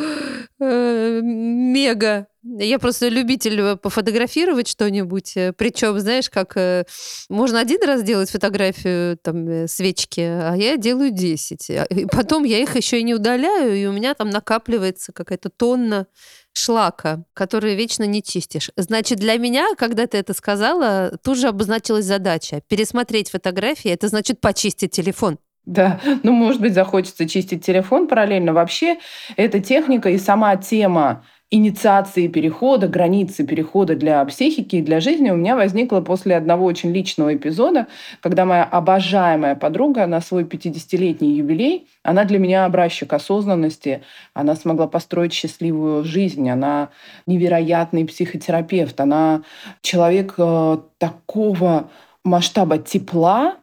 э, 0.60 1.20
мега. 1.22 2.28
Я 2.44 2.80
просто 2.80 3.10
любитель 3.10 3.60
э, 3.60 3.76
пофотографировать 3.76 4.68
что-нибудь. 4.68 5.36
Э, 5.36 5.54
Причем, 5.54 6.00
знаешь, 6.00 6.30
как 6.30 6.56
э, 6.56 6.86
можно 7.30 7.60
один 7.60 7.84
раз 7.84 8.02
делать 8.04 8.32
фотографию 8.32 9.18
там 9.18 9.68
свечки, 9.68 10.22
а 10.22 10.56
я 10.56 10.78
делаю 10.78 11.12
10. 11.12 11.70
А, 11.72 11.84
и 11.84 12.06
потом 12.06 12.46
я 12.46 12.60
их 12.60 12.76
еще 12.76 13.00
и 13.00 13.04
не 13.04 13.14
удаляю, 13.14 13.76
и 13.76 13.86
у 13.86 13.92
меня 13.92 14.14
там 14.14 14.30
накапливается 14.30 15.12
какая-то 15.12 15.50
тонна 15.50 16.08
шлака, 16.54 17.26
который 17.34 17.76
вечно 17.76 18.06
не 18.06 18.24
чистишь. 18.24 18.72
Значит, 18.76 19.20
для 19.20 19.38
меня, 19.38 19.76
когда 19.78 20.08
ты 20.08 20.18
это 20.18 20.34
сказала, 20.34 21.18
тут 21.24 21.38
же 21.38 21.48
обозначилась 21.48 22.06
задача. 22.06 22.62
Пересмотреть 22.68 23.30
фотографии— 23.30 23.92
это 23.92 24.08
значит 24.08 24.40
почистить 24.40 24.92
телефон. 24.92 25.38
Да, 25.66 26.00
ну, 26.24 26.32
может 26.32 26.62
быть, 26.62 26.74
захочется 26.74 27.28
чистить 27.28 27.66
телефон 27.66 28.08
параллельно. 28.08 28.54
Вообще, 28.54 28.98
эта 29.38 29.60
техника 29.60 30.10
и 30.10 30.18
сама 30.18 30.56
тема 30.56 31.24
инициации 31.54 32.28
перехода, 32.28 32.88
границы 32.88 33.46
перехода 33.46 33.96
для 33.98 34.24
психики 34.24 34.78
и 34.78 34.82
для 34.82 35.02
жизни 35.02 35.30
у 35.32 35.36
меня 35.36 35.58
возникла 35.58 36.00
после 36.00 36.38
одного 36.38 36.64
очень 36.64 36.94
личного 36.94 37.36
эпизода, 37.36 37.88
когда 38.22 38.46
моя 38.46 38.64
обожаемая 38.64 39.56
подруга 39.56 40.08
на 40.08 40.22
свой 40.22 40.46
50-летний 40.46 41.34
юбилей, 41.36 41.90
она 42.04 42.24
для 42.24 42.40
меня 42.40 42.66
образчик 42.66 43.12
осознанности, 43.12 44.02
она 44.34 44.56
смогла 44.56 44.88
построить 44.88 45.34
счастливую 45.34 46.06
жизнь, 46.06 46.50
она 46.50 46.90
невероятный 47.28 48.06
психотерапевт, 48.06 48.98
она 49.02 49.44
человек 49.82 50.36
э, 50.38 50.78
такого 51.00 51.90
масштаба 52.24 52.78
тепла, 52.78 53.58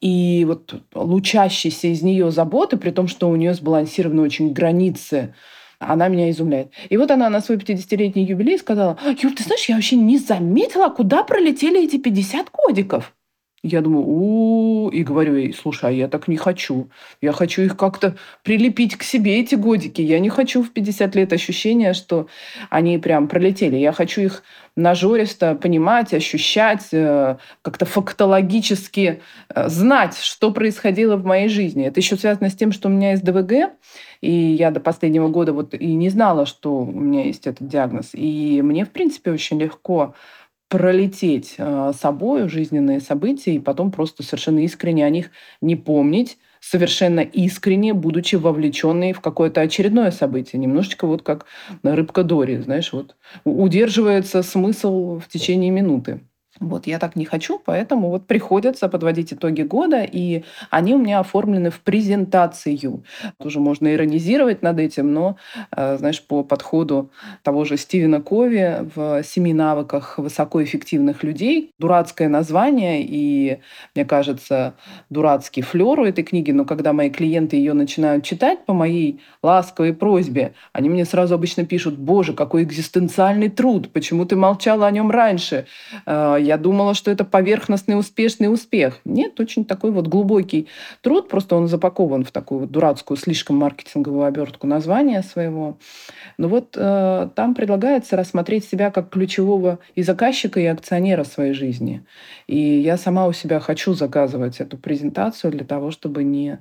и 0.00 0.44
вот 0.46 0.74
лучащейся 0.94 1.88
из 1.88 2.02
нее 2.02 2.30
заботы, 2.30 2.76
при 2.76 2.90
том, 2.90 3.08
что 3.08 3.28
у 3.28 3.36
нее 3.36 3.54
сбалансированы 3.54 4.22
очень 4.22 4.52
границы, 4.52 5.34
она 5.78 6.08
меня 6.08 6.30
изумляет. 6.30 6.72
И 6.88 6.96
вот 6.96 7.10
она 7.10 7.28
на 7.30 7.40
свой 7.40 7.58
50-летний 7.58 8.24
юбилей 8.24 8.58
сказала, 8.58 8.98
Юр, 9.04 9.32
ты 9.34 9.42
знаешь, 9.42 9.68
я 9.68 9.74
вообще 9.74 9.96
не 9.96 10.18
заметила, 10.18 10.88
куда 10.88 11.22
пролетели 11.22 11.84
эти 11.84 11.98
50 11.98 12.50
годиков. 12.52 13.12
Я 13.66 13.80
думаю, 13.80 14.04
у, 14.06 14.88
и 14.90 15.02
говорю 15.02 15.34
ей, 15.34 15.52
слушай, 15.52 15.90
а 15.90 15.92
я 15.92 16.06
так 16.06 16.28
не 16.28 16.36
хочу. 16.36 16.88
Я 17.20 17.32
хочу 17.32 17.62
их 17.62 17.76
как-то 17.76 18.14
прилепить 18.44 18.94
к 18.94 19.02
себе, 19.02 19.40
эти 19.40 19.56
годики. 19.56 20.00
Я 20.00 20.20
не 20.20 20.28
хочу 20.28 20.62
в 20.62 20.70
50 20.70 21.16
лет 21.16 21.32
ощущения, 21.32 21.92
что 21.92 22.28
они 22.70 22.98
прям 22.98 23.26
пролетели. 23.26 23.76
Я 23.76 23.90
хочу 23.90 24.20
их 24.20 24.44
нажористо 24.76 25.56
понимать, 25.56 26.14
ощущать, 26.14 26.88
э, 26.92 27.38
как-то 27.62 27.86
фактологически 27.86 29.20
э, 29.48 29.68
знать, 29.68 30.16
что 30.16 30.52
происходило 30.52 31.16
в 31.16 31.24
моей 31.24 31.48
жизни. 31.48 31.86
Это 31.86 31.98
еще 31.98 32.16
связано 32.16 32.50
с 32.50 32.54
тем, 32.54 32.70
что 32.70 32.88
у 32.88 32.92
меня 32.92 33.12
есть 33.12 33.24
ДВГ, 33.24 33.72
и 34.20 34.30
я 34.30 34.70
до 34.70 34.78
последнего 34.78 35.28
года 35.28 35.52
вот 35.52 35.74
и 35.74 35.94
не 35.94 36.08
знала, 36.08 36.46
что 36.46 36.82
у 36.82 36.92
меня 36.92 37.24
есть 37.24 37.48
этот 37.48 37.66
диагноз. 37.66 38.10
И 38.12 38.62
мне, 38.62 38.84
в 38.84 38.90
принципе, 38.90 39.32
очень 39.32 39.58
легко 39.58 40.14
пролететь 40.68 41.54
э, 41.58 41.92
собой 41.98 42.48
жизненные 42.48 43.00
события 43.00 43.54
и 43.54 43.58
потом 43.60 43.92
просто 43.92 44.22
совершенно 44.22 44.60
искренне 44.60 45.04
о 45.06 45.10
них 45.10 45.30
не 45.60 45.76
помнить, 45.76 46.38
совершенно 46.60 47.20
искренне, 47.20 47.94
будучи 47.94 48.36
вовлеченной 48.36 49.12
в 49.12 49.20
какое-то 49.20 49.60
очередное 49.60 50.10
событие. 50.10 50.60
Немножечко 50.60 51.06
вот 51.06 51.22
как 51.22 51.46
рыбка 51.82 52.24
Дори, 52.24 52.58
знаешь, 52.58 52.92
вот 52.92 53.16
удерживается 53.44 54.42
смысл 54.42 55.18
в 55.18 55.28
течение 55.28 55.70
минуты. 55.70 56.20
Вот 56.60 56.86
я 56.86 56.98
так 56.98 57.16
не 57.16 57.24
хочу, 57.24 57.60
поэтому 57.64 58.08
вот 58.10 58.26
приходится 58.26 58.88
подводить 58.88 59.32
итоги 59.32 59.62
года, 59.62 60.02
и 60.02 60.44
они 60.70 60.94
у 60.94 60.98
меня 60.98 61.20
оформлены 61.20 61.70
в 61.70 61.80
презентацию. 61.80 63.04
Тоже 63.42 63.60
можно 63.60 63.92
иронизировать 63.92 64.62
над 64.62 64.78
этим, 64.78 65.12
но, 65.12 65.36
э, 65.76 65.96
знаешь, 65.98 66.22
по 66.22 66.42
подходу 66.42 67.10
того 67.42 67.64
же 67.64 67.76
Стивена 67.76 68.20
Кови 68.20 68.88
в 68.94 69.22
«Семи 69.22 69.52
навыках 69.52 70.18
высокоэффективных 70.18 71.22
людей» 71.22 71.72
дурацкое 71.78 72.28
название 72.28 73.04
и, 73.06 73.58
мне 73.94 74.04
кажется, 74.04 74.74
дурацкий 75.10 75.62
флер 75.62 76.00
у 76.00 76.04
этой 76.04 76.24
книги, 76.24 76.52
но 76.52 76.64
когда 76.64 76.92
мои 76.92 77.10
клиенты 77.10 77.56
ее 77.56 77.74
начинают 77.74 78.24
читать 78.24 78.64
по 78.64 78.72
моей 78.72 79.20
ласковой 79.42 79.92
просьбе, 79.92 80.54
они 80.72 80.88
мне 80.88 81.04
сразу 81.04 81.34
обычно 81.34 81.66
пишут, 81.66 81.98
боже, 81.98 82.32
какой 82.32 82.62
экзистенциальный 82.62 83.48
труд, 83.48 83.92
почему 83.92 84.24
ты 84.24 84.36
молчала 84.36 84.86
о 84.86 84.90
нем 84.90 85.10
раньше? 85.10 85.66
Я 86.46 86.58
думала, 86.58 86.94
что 86.94 87.10
это 87.10 87.24
поверхностный 87.24 87.98
успешный 87.98 88.46
успех. 88.52 89.00
Нет, 89.04 89.40
очень 89.40 89.64
такой 89.64 89.90
вот 89.90 90.06
глубокий 90.06 90.68
труд, 91.00 91.28
просто 91.28 91.56
он 91.56 91.66
запакован 91.66 92.24
в 92.24 92.30
такую 92.30 92.60
вот 92.60 92.70
дурацкую, 92.70 93.16
слишком 93.16 93.56
маркетинговую 93.56 94.24
обертку 94.24 94.68
названия 94.68 95.22
своего. 95.22 95.76
Но 96.38 96.48
вот 96.48 96.76
э, 96.76 97.28
там 97.34 97.54
предлагается 97.54 98.16
рассмотреть 98.16 98.64
себя 98.64 98.92
как 98.92 99.10
ключевого 99.10 99.80
и 99.96 100.02
заказчика, 100.02 100.60
и 100.60 100.66
акционера 100.66 101.24
своей 101.24 101.52
жизни. 101.52 102.06
И 102.46 102.56
я 102.56 102.96
сама 102.96 103.26
у 103.26 103.32
себя 103.32 103.58
хочу 103.58 103.94
заказывать 103.94 104.60
эту 104.60 104.78
презентацию 104.78 105.50
для 105.50 105.64
того, 105.64 105.90
чтобы 105.90 106.22
не 106.22 106.60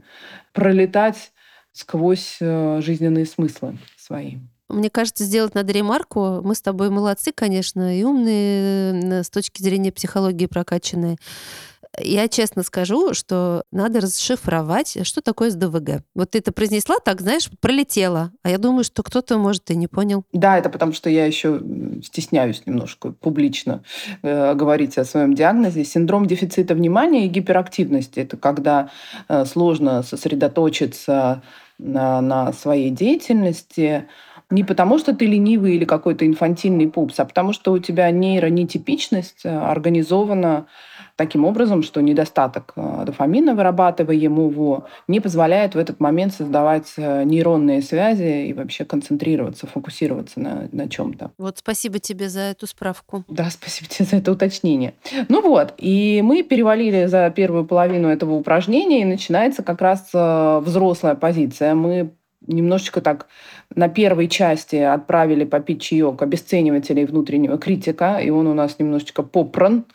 пролетать 0.52 1.32
сквозь 1.74 2.38
э, 2.42 2.82
жизненные 2.82 3.26
смыслы 3.26 3.78
свои. 3.98 4.38
Мне 4.70 4.90
кажется, 4.90 5.24
сделать 5.24 5.54
надо 5.54 5.72
ремарку. 5.74 6.42
Мы 6.44 6.56
с 6.56 6.62
тобой 6.62 6.90
молодцы, 6.90 7.32
конечно, 7.32 7.98
и 7.98 8.04
умные 8.04 9.24
с 9.24 9.30
точки 9.30 9.62
зрения 9.62 9.92
психологии 9.92 10.48
прокачанные. 10.48 11.18
Я 12.00 12.28
честно 12.28 12.64
скажу, 12.64 13.14
что 13.14 13.64
надо 13.72 14.02
расшифровать, 14.02 14.98
что 15.06 15.22
такое 15.22 15.50
СДВГ. 15.50 16.04
Вот 16.14 16.32
ты 16.32 16.40
это 16.40 16.52
произнесла 16.52 16.98
так, 17.04 17.22
знаешь, 17.22 17.50
пролетела. 17.62 18.32
А 18.44 18.50
я 18.50 18.58
думаю, 18.58 18.84
что 18.84 19.04
кто-то, 19.04 19.38
может, 19.38 19.70
и 19.72 19.76
не 19.76 19.88
понял. 19.88 20.24
Да, 20.34 20.58
это 20.58 20.70
потому 20.70 20.94
что 20.94 21.10
я 21.10 21.26
еще 21.26 21.62
стесняюсь 22.04 22.64
немножко 22.66 23.12
публично 23.12 23.84
э, 24.22 24.54
говорить 24.56 24.98
о 24.98 25.06
своем 25.06 25.34
диагнозе. 25.34 25.86
Синдром 25.86 26.26
дефицита 26.26 26.76
внимания 26.76 27.26
и 27.26 27.30
гиперактивности. 27.30 28.20
Это 28.20 28.38
когда 28.38 28.90
э, 29.30 29.46
сложно 29.46 30.04
сосредоточиться 30.04 31.44
на, 31.78 32.22
на 32.22 32.54
своей 32.54 32.90
деятельности, 32.90 34.08
не 34.50 34.64
потому, 34.64 34.98
что 34.98 35.16
ты 35.16 35.26
ленивый 35.26 35.76
или 35.76 35.86
какой-то 35.86 36.26
инфантильный 36.26 36.88
пупс, 36.88 37.20
а 37.20 37.26
потому 37.26 37.54
что 37.54 37.72
у 37.72 37.80
тебя 37.80 38.10
нейронетипичность 38.12 39.46
э, 39.46 39.50
организована 39.50 40.68
таким 41.16 41.46
образом, 41.46 41.82
что 41.82 42.02
недостаток 42.02 42.74
э, 42.76 43.04
дофамина, 43.06 43.56
вырабатываемого, 43.56 44.88
не 45.08 45.20
позволяет 45.20 45.76
в 45.76 45.78
этот 45.78 46.00
момент 46.00 46.34
создавать 46.34 46.94
э, 46.98 47.24
нейронные 47.24 47.82
связи 47.82 48.48
и 48.48 48.54
вообще 48.54 48.86
концентрироваться, 48.86 49.68
фокусироваться 49.68 50.40
на, 50.40 50.68
на 50.72 50.90
чем-то. 50.90 51.32
Вот 51.38 51.58
спасибо 51.58 52.00
тебе 52.00 52.30
за 52.30 52.42
эту 52.42 52.68
справку. 52.68 53.24
Да, 53.28 53.50
спасибо 53.50 53.90
тебе 53.90 54.06
за 54.06 54.18
это 54.18 54.32
уточнение. 54.32 54.94
Ну 55.30 55.42
вот, 55.42 55.74
и 55.78 56.22
мы 56.24 56.44
перевалили 56.44 57.06
за 57.06 57.32
первую 57.36 57.66
половину 57.66 58.10
этого 58.10 58.34
упражнения, 58.34 59.02
и 59.02 59.06
начинается 59.06 59.64
как 59.64 59.82
раз 59.82 60.10
взрослая 60.14 61.16
позиция. 61.16 61.74
Мы 61.76 62.12
немножечко 62.48 63.02
так 63.02 63.28
на 63.76 63.90
первой 63.90 64.28
части 64.28 64.76
отправили 64.76 65.46
попить 65.46 65.82
чаек 65.82 66.22
обесценивателей 66.22 67.06
внутреннего 67.06 67.58
критика, 67.58 68.18
и 68.18 68.30
он 68.30 68.48
у 68.48 68.54
нас 68.54 68.78
немножечко 68.80 69.24
попран, 69.24 69.86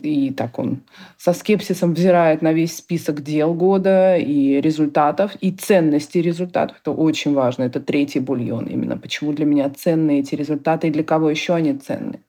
и 0.00 0.30
так 0.30 0.58
он 0.58 0.82
со 1.16 1.32
скепсисом 1.32 1.94
взирает 1.94 2.42
на 2.42 2.52
весь 2.52 2.76
список 2.76 3.22
дел 3.22 3.54
года 3.54 4.16
и 4.16 4.60
результатов, 4.60 5.34
и 5.40 5.50
ценности 5.50 6.18
результатов. 6.18 6.76
Это 6.82 6.90
очень 6.90 7.32
важно. 7.32 7.62
Это 7.62 7.80
третий 7.80 8.20
бульон 8.20 8.66
именно. 8.66 8.98
Почему 8.98 9.32
для 9.32 9.46
меня 9.46 9.70
ценны 9.70 10.20
эти 10.20 10.34
результаты 10.34 10.88
и 10.88 10.90
для 10.90 11.02
кого 11.02 11.30
еще 11.30 11.54
они 11.54 11.72
ценны. 11.72 12.20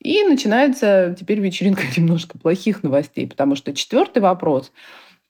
И 0.00 0.22
начинается 0.22 1.14
теперь 1.18 1.40
вечеринка 1.40 1.82
немножко 1.96 2.38
плохих 2.38 2.82
новостей, 2.82 3.26
потому 3.26 3.56
что 3.56 3.74
четвертый 3.74 4.22
вопрос– 4.22 4.72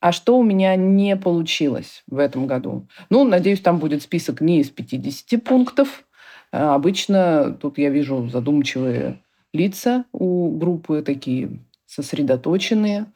а 0.07 0.13
что 0.13 0.39
у 0.39 0.45
меня 0.45 0.77
не 0.77 1.17
получилось 1.17 2.05
в 2.07 2.19
этом 2.19 2.47
году? 2.47 2.87
Ну, 3.11 3.25
надеюсь, 3.25 3.61
там 3.61 3.81
будет 3.81 4.03
список 4.03 4.41
не 4.41 4.61
из 4.61 4.71
50 4.71 5.43
пунктов. 5.43 6.05
А 6.53 6.77
обычно 6.77 7.59
тут 7.61 7.77
я 7.77 7.91
вижу 7.91 8.29
задумчивые 8.29 9.21
лица 9.53 10.05
у 10.13 10.57
группы, 10.57 11.03
такие 11.03 11.59
сосредоточенные. 11.87 13.07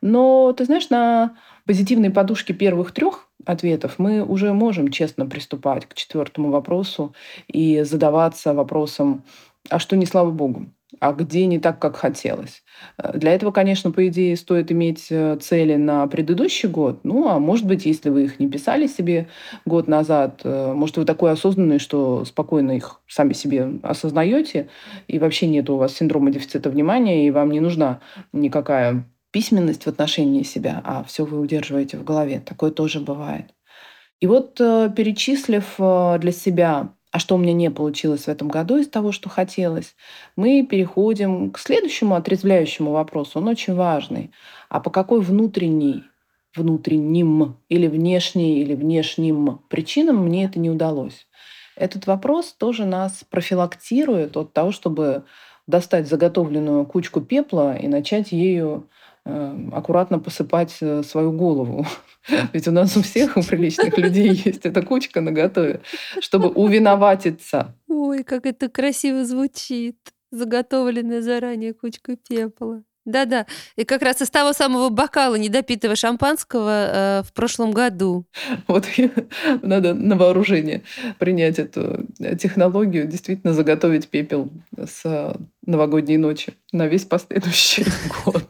Но, 0.00 0.52
ты 0.52 0.64
знаешь, 0.64 0.90
на 0.90 1.36
позитивной 1.66 2.10
подушке 2.10 2.52
первых 2.52 2.90
трех 2.90 3.28
ответов 3.46 4.00
мы 4.00 4.24
уже 4.24 4.52
можем 4.52 4.90
честно 4.90 5.26
приступать 5.26 5.86
к 5.86 5.94
четвертому 5.94 6.50
вопросу 6.50 7.14
и 7.46 7.82
задаваться 7.82 8.54
вопросом, 8.54 9.22
а 9.68 9.78
что 9.78 9.94
не 9.94 10.04
слава 10.04 10.32
богу? 10.32 10.66
А 10.98 11.12
где 11.12 11.46
не 11.46 11.58
так, 11.58 11.78
как 11.78 11.96
хотелось. 11.96 12.62
Э, 12.98 13.16
для 13.16 13.32
этого, 13.32 13.52
конечно, 13.52 13.90
по 13.92 14.06
идее, 14.08 14.36
стоит 14.36 14.72
иметь 14.72 15.06
э, 15.10 15.36
цели 15.40 15.76
на 15.76 16.06
предыдущий 16.06 16.68
год. 16.68 17.00
Ну, 17.04 17.28
а 17.28 17.38
может 17.38 17.66
быть, 17.66 17.86
если 17.86 18.10
вы 18.10 18.24
их 18.24 18.40
не 18.40 18.48
писали 18.48 18.86
себе 18.86 19.28
год 19.64 19.86
назад, 19.86 20.40
э, 20.44 20.72
может, 20.74 20.96
вы 20.96 21.04
такой 21.04 21.32
осознанный, 21.32 21.78
что 21.78 22.24
спокойно 22.24 22.72
их 22.72 23.00
сами 23.06 23.32
себе 23.32 23.70
осознаете, 23.82 24.68
и 25.06 25.18
вообще 25.18 25.46
нет 25.46 25.70
у 25.70 25.76
вас 25.76 25.94
синдрома 25.94 26.30
дефицита 26.30 26.70
внимания, 26.70 27.26
и 27.26 27.30
вам 27.30 27.50
не 27.50 27.60
нужна 27.60 28.00
никакая 28.32 29.04
письменность 29.30 29.84
в 29.84 29.88
отношении 29.88 30.42
себя, 30.42 30.82
а 30.84 31.04
все 31.04 31.24
вы 31.24 31.38
удерживаете 31.38 31.98
в 31.98 32.04
голове. 32.04 32.42
Такое 32.44 32.72
тоже 32.72 33.00
бывает. 33.00 33.54
И 34.18 34.26
вот 34.26 34.56
перечислив 34.56 35.76
для 35.78 36.32
себя 36.32 36.90
а 37.12 37.18
что 37.18 37.34
у 37.34 37.38
меня 37.38 37.52
не 37.52 37.70
получилось 37.70 38.24
в 38.24 38.28
этом 38.28 38.48
году 38.48 38.76
из 38.76 38.88
того, 38.88 39.12
что 39.12 39.28
хотелось, 39.28 39.96
мы 40.36 40.64
переходим 40.64 41.50
к 41.50 41.58
следующему 41.58 42.14
отрезвляющему 42.14 42.92
вопросу. 42.92 43.38
Он 43.40 43.48
очень 43.48 43.74
важный. 43.74 44.30
А 44.68 44.80
по 44.80 44.90
какой 44.90 45.20
внутренней, 45.20 46.04
внутренним 46.54 47.56
или 47.68 47.88
внешней, 47.88 48.60
или 48.60 48.74
внешним 48.74 49.60
причинам 49.68 50.24
мне 50.24 50.44
это 50.44 50.60
не 50.60 50.70
удалось? 50.70 51.26
Этот 51.76 52.06
вопрос 52.06 52.52
тоже 52.52 52.84
нас 52.84 53.24
профилактирует 53.28 54.36
от 54.36 54.52
того, 54.52 54.70
чтобы 54.70 55.24
достать 55.66 56.08
заготовленную 56.08 56.84
кучку 56.86 57.20
пепла 57.20 57.76
и 57.76 57.88
начать 57.88 58.32
ею 58.32 58.88
аккуратно 59.72 60.18
посыпать 60.18 60.76
э, 60.80 61.02
свою 61.02 61.32
голову. 61.32 61.86
Ведь 62.52 62.68
у 62.68 62.72
нас 62.72 62.96
у 62.96 63.02
всех, 63.02 63.36
у 63.36 63.42
приличных 63.42 63.96
людей 63.98 64.30
есть 64.44 64.66
эта 64.66 64.82
кучка 64.82 65.20
на 65.20 65.32
готове, 65.32 65.80
чтобы 66.20 66.48
увиноватиться. 66.48 67.74
Ой, 67.88 68.24
как 68.24 68.46
это 68.46 68.68
красиво 68.68 69.24
звучит. 69.24 69.96
Заготовленная 70.32 71.22
заранее 71.22 71.74
кучка 71.74 72.16
пепла. 72.16 72.84
Да-да. 73.06 73.46
И 73.76 73.84
как 73.84 74.02
раз 74.02 74.20
из 74.20 74.30
того 74.30 74.52
самого 74.52 74.90
бокала 74.90 75.34
недопитого 75.34 75.96
шампанского 75.96 76.70
э, 76.70 77.22
в 77.24 77.32
прошлом 77.32 77.72
году. 77.72 78.26
Вот 78.68 78.86
надо 79.62 79.94
на 79.94 80.16
вооружение 80.16 80.82
принять 81.18 81.58
эту 81.58 82.06
э, 82.18 82.36
технологию, 82.36 83.06
действительно 83.06 83.54
заготовить 83.54 84.08
пепел 84.08 84.50
с 84.76 85.34
новогодней 85.64 86.18
ночи 86.18 86.52
на 86.72 86.86
весь 86.86 87.04
последующий 87.04 87.86
год. 88.24 88.44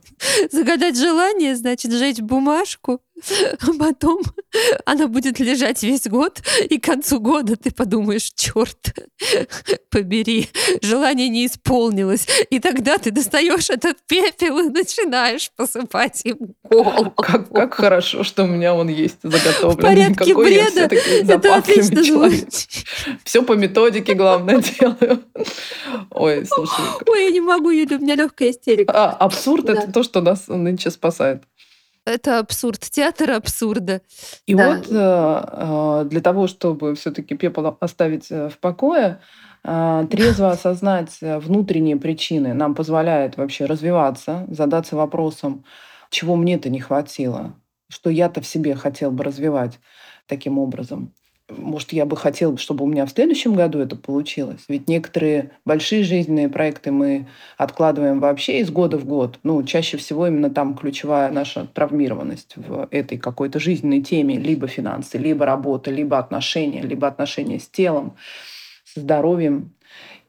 Загадать 0.51 0.99
желание, 0.99 1.57
значит, 1.57 1.93
сжечь 1.93 2.21
бумажку, 2.21 3.01
а 3.61 3.73
потом 3.79 4.23
она 4.85 5.07
будет 5.09 5.39
лежать 5.39 5.83
весь 5.83 6.07
год, 6.07 6.43
и 6.69 6.79
к 6.79 6.85
концу 6.85 7.21
года 7.21 7.57
ты 7.57 7.71
подумаешь, 7.71 8.31
черт, 8.35 8.95
побери, 9.91 10.49
желание 10.83 11.29
не 11.29 11.47
исполнилось. 11.47 12.27
И 12.51 12.59
тогда 12.59 12.99
ты 12.99 13.11
достаешь 13.11 13.71
этот 13.71 13.97
пепел 14.07 14.59
и 14.59 14.69
начинаешь 14.69 15.51
посыпать 15.57 16.23
им 16.25 16.55
голову. 16.63 17.11
Как, 17.13 17.49
как 17.51 17.75
хорошо, 17.75 18.25
что 18.25 18.45
у 18.45 18.47
меня 18.47 18.75
он 18.75 18.89
есть 18.89 19.19
заготовленный. 19.23 19.75
В 19.75 19.81
порядке 19.81 20.35
Какой 20.35 20.45
бреда 20.45 20.95
это 21.33 21.57
отлично 21.57 22.03
звучит. 22.03 22.85
Все 23.25 23.43
по 23.43 23.53
методике, 23.53 24.15
главное, 24.15 24.63
делаю. 24.81 25.23
Ой, 26.11 26.47
слушай. 26.47 26.85
Ой, 27.07 27.25
я 27.25 27.31
не 27.31 27.41
могу, 27.41 27.71
Юля, 27.71 27.97
у 27.97 28.01
меня 28.01 28.15
легкая 28.15 28.51
истерика. 28.51 28.93
А, 28.93 29.11
абсурд 29.13 29.67
да. 29.67 29.75
это 29.75 29.93
то, 29.93 30.03
что 30.03 30.21
нас 30.21 30.49
нынче 30.49 30.91
спасает. 30.91 31.43
Это 32.07 32.39
абсурд, 32.39 32.81
театр 32.81 33.31
абсурда. 33.33 34.01
И 34.47 34.55
да. 34.55 34.77
вот 34.77 34.87
э, 34.91 36.05
э, 36.05 36.09
для 36.09 36.21
того, 36.21 36.47
чтобы 36.47 36.95
все-таки 36.95 37.37
пепел 37.37 37.77
оставить 37.81 38.31
э, 38.31 38.49
в 38.49 38.59
покое, 38.59 39.21
трезво 39.63 40.51
осознать 40.53 41.19
внутренние 41.21 41.97
причины 41.97 42.55
нам 42.55 42.75
позволяет 42.75 43.37
вообще 43.37 43.67
развиваться, 43.67 44.47
задаться 44.49 44.97
вопросом, 44.97 45.65
чего 46.09 46.37
мне-то 46.37 46.71
не 46.71 46.81
хватило, 46.81 47.55
что 47.91 48.09
я-то 48.09 48.41
в 48.41 48.47
себе 48.47 48.75
хотел 48.75 49.11
бы 49.11 49.23
развивать 49.23 49.79
таким 50.27 50.59
образом. 50.59 51.13
Может, 51.57 51.93
я 51.93 52.07
бы 52.07 52.17
хотела, 52.17 52.57
чтобы 52.57 52.85
у 52.85 52.89
меня 52.89 53.07
в 53.07 53.11
следующем 53.11 53.55
году 53.55 53.79
это 53.79 53.97
получилось. 53.97 54.61
Ведь 54.69 54.89
некоторые 54.89 55.51
большие 55.65 56.05
жизненные 56.05 56.49
проекты 56.49 56.91
мы 56.91 57.27
откладываем 57.57 58.21
вообще 58.21 58.61
из 58.61 58.71
года 58.71 58.99
в 58.99 59.05
год. 59.05 59.39
Ну, 59.43 59.63
чаще 59.63 59.97
всего 59.97 60.27
именно 60.27 60.51
там 60.51 60.77
ключевая 60.77 61.31
наша 61.31 61.67
травмированность 61.67 62.55
в 62.57 62.89
этой 62.91 63.19
какой-то 63.19 63.59
жизненной 63.59 64.03
теме. 64.03 64.39
Либо 64.39 64.67
финансы, 64.67 65.19
либо 65.19 65.47
работа, 65.47 65.91
либо 65.91 66.19
отношения, 66.19 66.83
либо 66.83 67.09
отношения 67.09 67.59
с 67.59 67.69
телом, 67.69 68.15
с 68.85 69.01
здоровьем. 69.01 69.73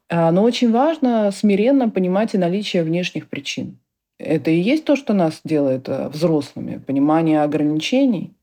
А, 0.09 0.31
но 0.31 0.43
очень 0.43 0.71
важно 0.71 1.31
смиренно 1.31 1.89
понимать 1.89 2.33
и 2.33 2.37
наличие 2.37 2.83
внешних 2.83 3.29
причин. 3.29 3.77
Это 4.17 4.51
и 4.51 4.59
есть 4.59 4.85
то, 4.85 4.95
что 4.95 5.13
нас 5.13 5.41
делает 5.43 5.89
э, 5.89 6.09
взрослыми. 6.09 6.77
Понимание 6.77 7.41
ограничений 7.41 8.35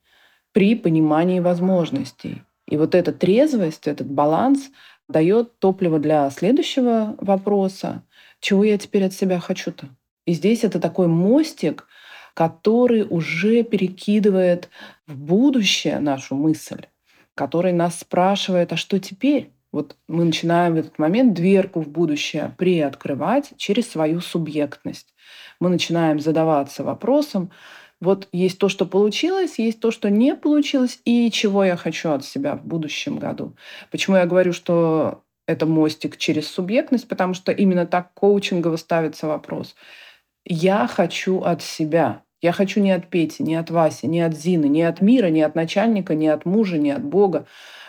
при 0.53 0.75
понимании 0.75 1.41
возможностей. 1.41 2.43
И 2.69 2.77
вот 2.77 2.95
эта 2.95 3.13
трезвость, 3.13 3.89
этот 3.89 4.11
баланс 4.11 4.71
дает 5.09 5.59
топливо 5.59 5.99
для 5.99 6.29
следующего 6.29 7.17
вопроса. 7.19 8.03
Чего 8.41 8.63
я 8.63 8.77
теперь 8.77 9.05
от 9.05 9.15
себя 9.15 9.41
хочу-то? 9.41 9.89
И 10.27 10.35
здесь 10.35 10.65
это 10.65 10.79
такой 10.79 11.07
мостик, 11.07 11.87
который 12.35 13.07
уже 13.09 13.63
перекидывает 13.63 14.69
в 15.07 15.17
будущее 15.17 15.99
нашу 15.99 16.37
мысль, 16.37 16.85
который 17.35 17.73
нас 17.73 18.01
спрашивает, 18.01 18.73
а 18.75 18.77
что 18.77 19.01
теперь? 19.01 19.51
Вот 19.73 19.97
мы 20.07 20.25
начинаем 20.25 20.75
в 20.75 20.79
этот 20.79 20.99
момент 20.99 21.33
дверку 21.33 21.81
в 21.81 21.89
будущее 21.89 22.55
приоткрывать 22.59 23.53
через 23.57 23.91
свою 23.91 24.21
субъектность. 24.21 25.15
Мы 25.59 25.71
начинаем 25.71 26.21
задаваться 26.21 26.85
вопросом, 26.85 27.51
вот 28.01 28.29
есть 28.33 28.59
то, 28.59 28.69
что 28.69 28.87
получилось, 28.87 29.59
есть 29.59 29.81
то, 29.81 29.91
что 29.91 30.09
не 30.11 30.35
получилось, 30.37 31.01
и 31.05 31.31
чего 31.31 31.65
я 31.65 31.77
хочу 31.77 32.11
от 32.11 32.25
себя 32.25 32.55
в 32.55 32.65
будущем 32.65 33.19
году. 33.19 33.57
Почему 33.91 34.17
я 34.17 34.27
говорю, 34.27 34.53
что 34.53 35.23
это 35.47 35.67
мостик 35.67 36.17
через 36.17 36.49
субъектность, 36.49 37.09
потому 37.09 37.35
что 37.35 37.51
именно 37.51 37.87
так 37.87 38.13
коучингово 38.15 38.77
ставится 38.77 39.27
вопрос. 39.27 39.75
Я 40.45 40.87
хочу 40.87 41.41
от 41.41 41.63
себя. 41.63 42.23
Я 42.41 42.53
хочу 42.53 42.81
не 42.81 42.93
от 42.93 43.09
Пети, 43.09 43.43
не 43.43 43.57
от 43.57 43.71
Васи, 43.71 44.07
не 44.07 44.21
от 44.21 44.37
Зины, 44.37 44.67
не 44.67 44.83
от 44.83 45.01
мира, 45.01 45.27
не 45.27 45.43
от 45.43 45.57
начальника, 45.57 46.15
не 46.15 46.29
от 46.29 46.45
мужа, 46.45 46.79
не 46.79 46.93
от 46.93 47.03
Бога 47.03 47.47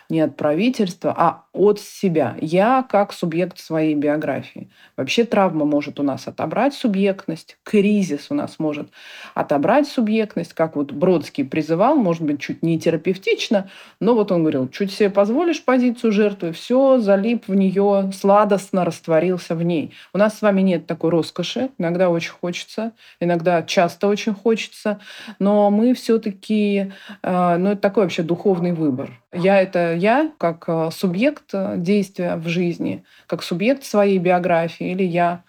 не 0.10 0.22
от 0.22 0.36
правительства, 0.36 1.13
а 1.15 1.43
от 1.54 1.80
себя. 1.80 2.36
Я 2.41 2.86
как 2.89 3.13
субъект 3.13 3.60
своей 3.60 3.95
биографии. 3.95 4.69
Вообще 4.98 5.24
травма 5.24 5.65
может 5.65 6.00
у 6.00 6.04
нас 6.04 6.28
отобрать 6.28 6.74
субъектность, 6.74 7.58
кризис 7.63 8.28
у 8.30 8.34
нас 8.34 8.56
может 8.60 8.89
отобрать 9.36 9.88
субъектность, 9.88 10.54
как 10.54 10.76
вот 10.76 10.91
Бродский 10.91 11.45
призывал, 11.45 11.95
может 11.95 12.24
быть, 12.24 12.39
чуть 12.39 12.63
не 12.63 12.80
терапевтично, 12.80 13.69
но 14.00 14.15
вот 14.15 14.32
он 14.32 14.41
говорил, 14.41 14.67
чуть 14.69 14.91
себе 14.91 15.10
позволишь 15.10 15.63
позицию 15.63 16.12
жертвы, 16.12 16.54
все, 16.54 17.00
залип 17.00 17.48
в 17.48 17.56
нее, 17.56 18.12
сладостно 18.13 18.86
растворился 18.86 19.56
в 19.56 19.63
ней. 19.63 19.93
У 20.13 20.17
нас 20.17 20.38
с 20.38 20.41
вами 20.41 20.62
нет 20.62 20.88
такой 20.88 21.12
роскоши, 21.12 21.69
иногда 21.78 22.10
очень 22.10 22.32
хочется, 22.32 22.93
иногда 23.19 23.63
часто 23.63 24.08
очень 24.08 24.34
хочется, 24.34 25.00
но 25.38 25.69
мы 25.69 25.93
все-таки, 25.93 26.91
э, 27.22 27.58
ну 27.58 27.72
это 27.72 27.82
такой 27.82 28.04
вообще 28.04 28.24
духовный 28.24 28.72
выбор. 28.72 29.12
Я 29.32 29.62
это 29.62 29.93
я 29.99 30.31
как 30.38 30.65
э, 30.67 30.89
субъект 30.91 31.53
э, 31.53 31.75
действия 31.77 32.35
в 32.35 32.47
жизни, 32.47 33.03
как 33.27 33.43
субъект 33.43 33.83
своей 33.83 34.17
биографии, 34.17 34.91
или 34.91 35.03
я 35.03 35.43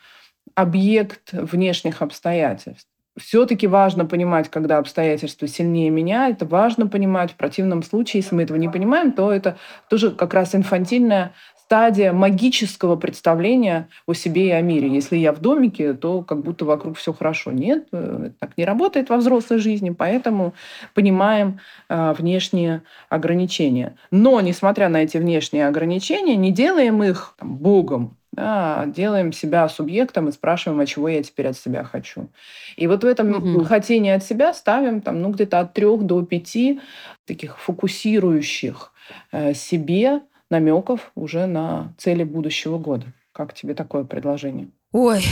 объект 0.55 1.33
внешних 1.33 2.03
обстоятельств. 2.03 2.89
Все-таки 3.19 3.67
важно 3.67 4.07
понимать, 4.07 4.49
когда 4.49 4.79
обстоятельства 4.79 5.49
сильнее 5.49 5.91
меня. 5.91 6.29
Это 6.29 6.47
важно 6.47 6.87
понимать. 6.87 7.33
В 7.33 7.37
противном 7.37 7.83
случае, 7.83 8.21
если 8.23 8.35
мы 8.35 8.43
этого 8.43 8.57
не 8.57 8.69
понимаем, 8.69 9.13
то 9.13 9.33
это 9.33 9.57
тоже 9.89 10.11
как 10.11 10.33
раз 10.35 10.55
инфантильная 10.55 11.33
стадия 11.71 12.13
магического 12.13 12.97
представления 12.97 13.89
о 14.05 14.13
себе 14.13 14.49
и 14.49 14.51
о 14.51 14.61
мире. 14.61 14.89
Если 14.89 15.17
я 15.17 15.33
в 15.33 15.41
домике, 15.41 15.95
то 15.95 16.21
как 16.23 16.43
будто 16.43 16.65
вокруг 16.65 16.99
все 16.99 17.13
хорошо. 17.13 17.53
Нет, 17.53 17.87
э, 17.93 18.31
так 18.41 18.57
не 18.57 18.65
работает 18.65 19.09
во 19.09 19.19
взрослой 19.19 19.59
жизни, 19.59 19.91
поэтому 19.91 20.53
понимаем 20.95 21.61
э, 21.89 22.13
внешние 22.19 22.83
ограничения. 23.09 23.95
Но, 24.11 24.41
несмотря 24.41 24.89
на 24.89 25.05
эти 25.05 25.17
внешние 25.19 25.69
ограничения, 25.69 26.35
не 26.35 26.51
делаем 26.51 27.05
их 27.05 27.35
там, 27.39 27.57
Богом, 27.57 28.17
да, 28.33 28.87
делаем 28.87 29.33
себя 29.33 29.69
субъектом 29.69 30.29
и 30.29 30.33
спрашиваем, 30.33 30.81
а 30.81 30.87
чего 30.87 31.09
я 31.09 31.23
теперь 31.23 31.47
от 31.47 31.57
себя 31.57 31.85
хочу. 31.85 32.31
И 32.75 32.89
вот 32.89 33.05
в 33.05 33.07
этом 33.07 33.31
угу. 33.31 33.65
хотении 33.65 34.11
от 34.11 34.25
себя 34.25 34.53
ставим 34.55 35.01
там, 35.01 35.23
ну, 35.23 35.31
где-то 35.31 35.61
от 35.61 35.73
трех 35.73 36.03
до 36.03 36.23
пяти 36.23 36.81
таких 37.27 37.61
фокусирующих 37.61 38.93
э, 39.31 39.55
себе 39.55 40.23
намеков 40.51 41.13
уже 41.15 41.47
на 41.47 41.95
цели 41.99 42.25
будущего 42.25 42.79
года. 42.79 43.07
Как 43.33 43.55
тебе 43.55 43.75
такое 43.75 44.05
предложение? 44.05 44.71
Ой, 44.93 45.25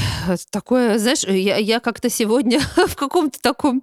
такое, 0.51 0.99
знаешь, 0.99 1.25
я, 1.25 1.57
я 1.57 1.81
как-то 1.81 2.09
сегодня 2.09 2.61
в 2.77 2.95
каком-то 2.95 3.41
таком 3.41 3.83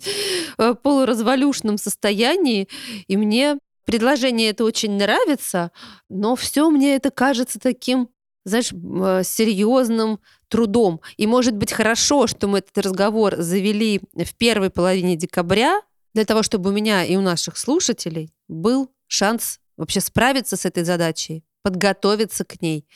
э, 0.57 0.73
полуразвалюшном 0.73 1.77
состоянии, 1.77 2.69
и 3.07 3.17
мне 3.17 3.57
предложение 3.85 4.51
это 4.51 4.63
очень 4.63 4.93
нравится, 4.97 5.71
но 6.09 6.37
все 6.37 6.69
мне 6.69 6.95
это 6.95 7.11
кажется 7.11 7.59
таким, 7.59 8.07
знаешь, 8.45 8.71
э, 8.71 9.23
серьезным 9.25 10.19
трудом. 10.47 11.01
И 11.17 11.27
может 11.27 11.57
быть 11.57 11.73
хорошо, 11.73 12.27
что 12.27 12.47
мы 12.47 12.59
этот 12.59 12.77
разговор 12.77 13.35
завели 13.37 13.99
в 14.13 14.35
первой 14.37 14.69
половине 14.69 15.17
декабря, 15.17 15.81
для 16.13 16.23
того, 16.23 16.43
чтобы 16.43 16.69
у 16.69 16.73
меня 16.73 17.03
и 17.03 17.17
у 17.17 17.21
наших 17.21 17.57
слушателей 17.57 18.31
был 18.47 18.89
шанс 19.07 19.59
вообще 19.77 20.01
справиться 20.01 20.57
с 20.57 20.65
этой 20.65 20.83
задачей, 20.83 21.43
подготовиться 21.63 22.45
к 22.45 22.61
ней 22.61 22.87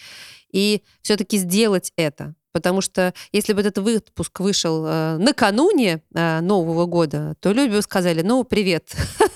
и 0.51 0.83
все-таки 1.01 1.37
сделать 1.37 1.93
это. 1.95 2.35
Потому 2.51 2.81
что 2.81 3.13
если 3.31 3.53
бы 3.53 3.61
этот 3.61 3.77
выпуск 3.77 4.39
вышел 4.39 4.83
э, 4.85 5.17
накануне 5.17 6.01
э, 6.15 6.41
Нового 6.41 6.85
года, 6.87 7.35
то 7.39 7.51
люди 7.51 7.75
бы 7.75 7.81
сказали, 7.83 8.23
ну, 8.23 8.43
привет, 8.43 8.95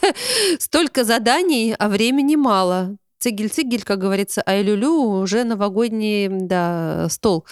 столько 0.60 1.03
заданий, 1.03 1.75
а 1.77 1.89
времени 1.89 2.36
мало. 2.36 2.97
Цигель-цигель, 3.23 3.83
как 3.83 3.99
говорится, 3.99 4.41
а 4.45 4.62
люлю 4.62 5.21
уже 5.21 5.45
новогодний 5.45 6.27
да, 6.27 7.07
стол 7.09 7.45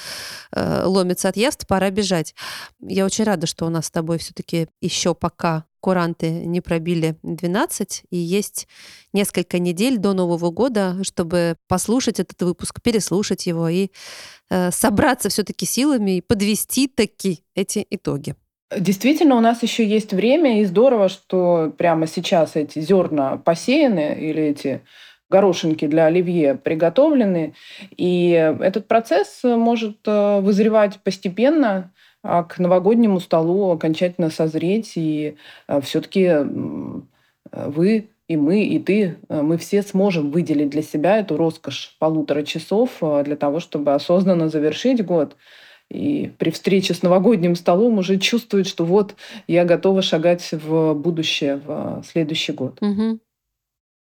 э, 0.52 0.84
ломится 0.86 1.30
от 1.30 1.38
яств, 1.38 1.66
пора 1.66 1.90
бежать. 1.92 2.36
Я 2.82 3.06
очень 3.06 3.24
рада, 3.24 3.48
что 3.48 3.66
у 3.66 3.70
нас 3.70 3.86
с 3.86 3.92
тобой 3.92 4.18
все-таки 4.18 4.68
еще 4.82 5.16
пока 5.16 5.64
куранты 5.80 6.30
не 6.46 6.60
пробили 6.60 7.16
12, 7.24 8.04
и 8.10 8.18
есть 8.18 8.68
несколько 9.14 9.60
недель 9.60 9.98
до 9.98 10.12
Нового 10.12 10.52
года, 10.52 10.98
чтобы 11.04 11.56
послушать 11.70 12.20
этот 12.20 12.42
выпуск, 12.42 12.82
переслушать 12.82 13.48
его 13.48 13.70
и 13.70 13.92
э, 14.50 14.72
собраться 14.72 15.30
все-таки 15.30 15.66
силами 15.66 16.18
и 16.18 16.22
подвести 16.22 16.90
таки 16.90 17.46
эти 17.56 17.88
итоги. 17.90 18.36
Действительно, 18.78 19.36
у 19.36 19.42
нас 19.42 19.64
еще 19.64 19.86
есть 19.86 20.14
время, 20.14 20.62
и 20.62 20.66
здорово, 20.66 21.10
что 21.10 21.74
прямо 21.78 22.08
сейчас 22.08 22.56
эти 22.56 22.80
зерна 22.80 23.38
посеяны 23.38 24.18
или 24.18 24.44
эти 24.44 24.82
горошинки 25.32 25.88
для 25.88 26.06
оливье 26.06 26.56
приготовлены. 26.56 27.54
И 27.98 28.32
этот 28.60 28.88
процесс 28.88 29.40
может 29.44 29.98
э, 30.06 30.42
вызревать 30.42 31.00
постепенно, 31.04 31.92
а 32.22 32.44
к 32.44 32.60
новогоднему 32.60 33.20
столу 33.20 33.72
окончательно 33.72 34.30
созреть. 34.30 34.94
И 34.96 35.38
э, 35.68 35.82
все-таки 35.82 36.26
э, 36.26 36.46
вы 37.52 38.10
и 38.28 38.38
мы, 38.38 38.64
и 38.64 38.80
ты, 38.80 39.18
мы 39.28 39.58
все 39.58 39.82
сможем 39.82 40.32
выделить 40.32 40.70
для 40.70 40.82
себя 40.82 41.18
эту 41.18 41.36
роскошь 41.36 41.98
полутора 42.00 42.44
часов 42.44 43.02
для 43.26 43.36
того, 43.36 43.60
чтобы 43.60 43.94
осознанно 43.94 44.48
завершить 44.48 45.04
год. 45.04 45.36
И 45.90 46.32
при 46.38 46.50
встрече 46.50 46.94
с 46.94 47.04
новогодним 47.04 47.58
столом 47.58 47.98
уже 47.98 48.18
чувствовать, 48.18 48.68
что 48.68 48.86
вот 48.86 49.16
я 49.48 49.66
готова 49.66 50.02
шагать 50.02 50.50
в 50.54 50.94
будущее, 50.94 51.60
в 51.66 52.04
следующий 52.06 52.54
год. 52.54 52.78
Угу. 52.82 53.20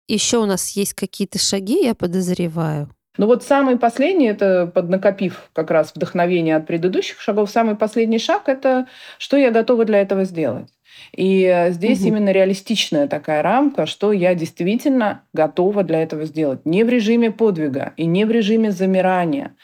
Еще 0.09 0.39
у 0.39 0.47
нас 0.47 0.71
есть 0.71 0.95
какие-то 0.95 1.39
шаги, 1.39 1.83
я 1.83 1.95
подозреваю. 1.95 2.91
Ну 3.17 3.27
вот 3.27 3.45
самый 3.45 3.79
последний, 3.79 4.27
это 4.27 4.67
поднакопив 4.67 5.49
как 5.53 5.71
раз 5.71 5.93
вдохновение 5.95 6.57
от 6.57 6.67
предыдущих 6.67 7.21
шагов, 7.21 7.49
самый 7.49 7.77
последний 7.77 8.19
шаг– 8.19 8.43
это 8.49 8.89
что 9.19 9.37
я 9.37 9.51
готова 9.53 9.85
для 9.85 10.01
этого 10.01 10.25
сделать. 10.25 10.69
И 11.17 11.69
здесь 11.71 12.01
угу. 12.01 12.09
именно 12.09 12.31
реалистичная 12.31 13.07
такая 13.07 13.43
рамка, 13.43 13.87
что 13.87 14.13
я 14.13 14.35
действительно 14.35 15.23
готова 15.33 15.85
для 15.85 16.03
этого 16.03 16.25
сделать. 16.25 16.65
Не 16.67 16.83
в 16.83 16.89
режиме 16.89 17.31
подвига 17.31 17.93
и 17.97 18.07
не 18.07 18.25
в 18.25 18.31
режиме 18.31 18.73
замирания, 18.73 19.55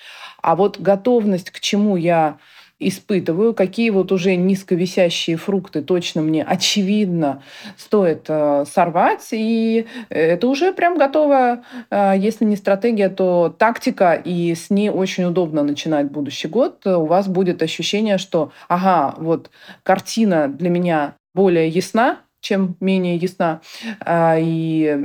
а 0.42 0.55
вот 0.55 0.79
готовность 0.79 1.50
к 1.50 1.61
чему 1.61 1.96
я 1.96 2.38
испытываю, 2.80 3.54
какие 3.54 3.90
вот 3.90 4.10
уже 4.10 4.34
низковисящие 4.36 5.36
фрукты 5.36 5.82
точно 5.82 6.22
мне 6.22 6.42
очевидно 6.42 7.42
стоит 7.76 8.24
э, 8.28 8.64
сорвать. 8.66 9.28
И 9.32 9.86
это 10.08 10.48
уже 10.48 10.72
прям 10.72 10.96
готово, 10.96 11.62
э, 11.90 12.14
если 12.16 12.44
не 12.44 12.56
стратегия, 12.56 13.10
то 13.10 13.54
тактика, 13.56 14.14
и 14.14 14.54
с 14.54 14.70
ней 14.70 14.88
очень 14.90 15.24
удобно 15.24 15.62
начинать 15.62 16.10
будущий 16.10 16.48
год. 16.48 16.86
У 16.86 17.04
вас 17.04 17.28
будет 17.28 17.62
ощущение, 17.62 18.18
что, 18.18 18.50
ага, 18.68 19.14
вот 19.18 19.50
картина 19.82 20.48
для 20.48 20.70
меня 20.70 21.14
более 21.34 21.68
ясна, 21.68 22.20
чем 22.40 22.76
менее 22.81 23.16
ясна. 23.16 23.61
А, 24.00 24.37
и 24.38 24.96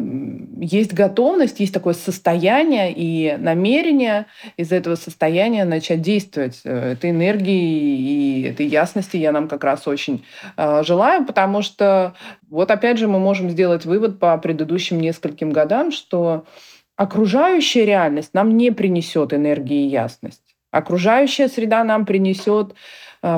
есть 0.59 0.93
готовность, 0.93 1.59
есть 1.59 1.73
такое 1.73 1.93
состояние 1.93 2.93
и 2.95 3.35
намерение 3.37 4.25
из 4.57 4.71
этого 4.71 4.95
состояния 4.95 5.65
начать 5.65 6.01
действовать. 6.01 6.61
Э, 6.63 6.93
этой 6.93 7.09
энергии 7.09 7.97
и 7.97 8.41
этой 8.43 8.65
ясности 8.65 9.17
я 9.17 9.31
нам 9.31 9.47
как 9.47 9.63
раз 9.63 9.87
очень 9.87 10.25
а, 10.55 10.83
желаю, 10.83 11.25
потому 11.25 11.61
что 11.61 12.15
вот 12.49 12.71
опять 12.71 12.97
же 12.97 13.07
мы 13.07 13.19
можем 13.19 13.49
сделать 13.49 13.85
вывод 13.85 14.19
по 14.19 14.37
предыдущим 14.37 14.99
нескольким 14.99 15.51
годам, 15.51 15.91
что 15.91 16.45
окружающая 16.95 17.85
реальность 17.85 18.33
нам 18.33 18.55
не 18.55 18.71
принесет 18.71 19.33
энергии 19.33 19.85
и 19.85 19.89
ясность. 19.89 20.55
Окружающая 20.71 21.47
среда 21.47 21.83
нам 21.83 22.05
принесет 22.05 22.73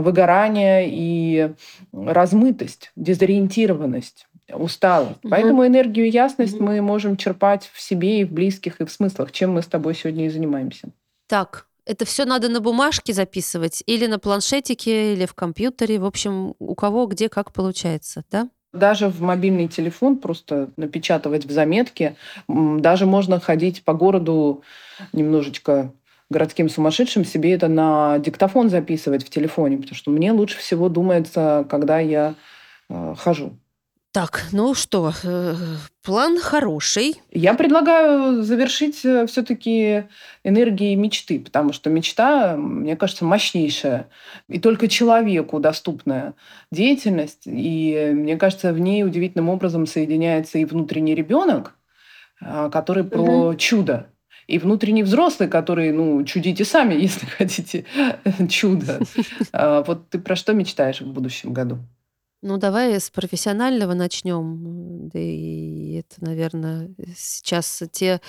выгорание 0.01 0.87
и 0.89 1.51
размытость, 1.93 2.91
дезориентированность 2.95 4.27
усталость. 4.53 5.23
Угу. 5.23 5.29
Поэтому 5.29 5.65
энергию 5.65 6.07
и 6.07 6.09
ясность 6.09 6.55
угу. 6.55 6.65
мы 6.65 6.81
можем 6.81 7.17
черпать 7.17 7.69
в 7.73 7.81
себе 7.81 8.21
и 8.21 8.23
в 8.23 8.31
близких, 8.31 8.81
и 8.81 8.85
в 8.85 8.91
смыслах, 8.91 9.31
чем 9.31 9.53
мы 9.53 9.61
с 9.61 9.67
тобой 9.67 9.95
сегодня 9.95 10.25
и 10.25 10.29
занимаемся. 10.29 10.89
Так, 11.27 11.67
это 11.85 12.05
все 12.05 12.25
надо 12.25 12.49
на 12.49 12.59
бумажке 12.59 13.13
записывать 13.13 13.83
или 13.85 14.07
на 14.07 14.19
планшетике, 14.19 15.13
или 15.13 15.25
в 15.25 15.33
компьютере. 15.33 15.99
В 15.99 16.05
общем, 16.05 16.53
у 16.59 16.75
кого 16.75 17.05
где 17.07 17.29
как 17.29 17.53
получается, 17.53 18.23
да? 18.31 18.49
Даже 18.73 19.07
в 19.07 19.21
мобильный 19.21 19.67
телефон 19.67 20.17
просто 20.17 20.69
напечатывать 20.75 21.45
в 21.45 21.51
заметке. 21.51 22.15
Даже 22.47 23.05
можно 23.05 23.39
ходить 23.39 23.83
по 23.83 23.93
городу 23.93 24.63
немножечко 25.13 25.93
городским 26.29 26.69
сумасшедшим, 26.69 27.25
себе 27.25 27.53
это 27.53 27.67
на 27.67 28.19
диктофон 28.19 28.69
записывать 28.69 29.25
в 29.25 29.29
телефоне, 29.29 29.77
потому 29.77 29.95
что 29.95 30.11
мне 30.11 30.31
лучше 30.31 30.57
всего 30.57 30.89
думается, 30.89 31.65
когда 31.69 31.99
я 31.99 32.35
э, 32.89 33.15
хожу. 33.17 33.53
Так, 34.11 34.45
ну 34.51 34.73
что, 34.73 35.13
э, 35.23 35.53
план 36.03 36.39
хороший. 36.39 37.21
Я 37.31 37.53
предлагаю 37.53 38.41
завершить 38.41 39.05
э, 39.05 39.27
все-таки 39.27 40.05
энергией 40.43 40.95
мечты, 40.95 41.39
потому 41.39 41.71
что 41.71 41.89
мечта, 41.89 42.57
мне 42.57 42.95
кажется, 42.95 43.25
мощнейшая 43.25 44.09
и 44.49 44.59
только 44.59 44.87
человеку 44.87 45.59
доступная 45.59 46.33
деятельность. 46.71 47.43
И 47.45 48.11
мне 48.13 48.37
кажется, 48.37 48.73
в 48.73 48.79
ней 48.79 49.03
удивительным 49.03 49.49
образом 49.49 49.85
соединяется 49.85 50.57
и 50.57 50.65
внутренний 50.65 51.13
ребенок, 51.13 51.75
а, 52.41 52.69
который 52.69 53.03
про 53.03 53.49
угу. 53.49 53.55
чудо 53.55 54.07
и 54.47 54.59
внутренний 54.59 55.03
взрослый, 55.03 55.49
который, 55.49 55.91
ну, 55.91 56.23
чудите 56.23 56.65
сами, 56.65 56.93
если 57.01 57.25
хотите 57.25 57.85
чудо. 58.49 58.99
А, 59.51 59.83
вот 59.83 60.09
ты 60.09 60.19
про 60.19 60.35
что 60.35 60.53
мечтаешь 60.53 61.01
в 61.01 61.11
будущем 61.11 61.53
году? 61.53 61.79
Ну, 62.43 62.57
давай 62.57 62.99
с 62.99 63.09
профессионального 63.09 63.93
начнем. 63.93 65.09
Да 65.09 65.19
и 65.19 65.93
это, 65.95 66.23
наверное, 66.23 66.91
сейчас 67.15 67.81
те 67.91 68.21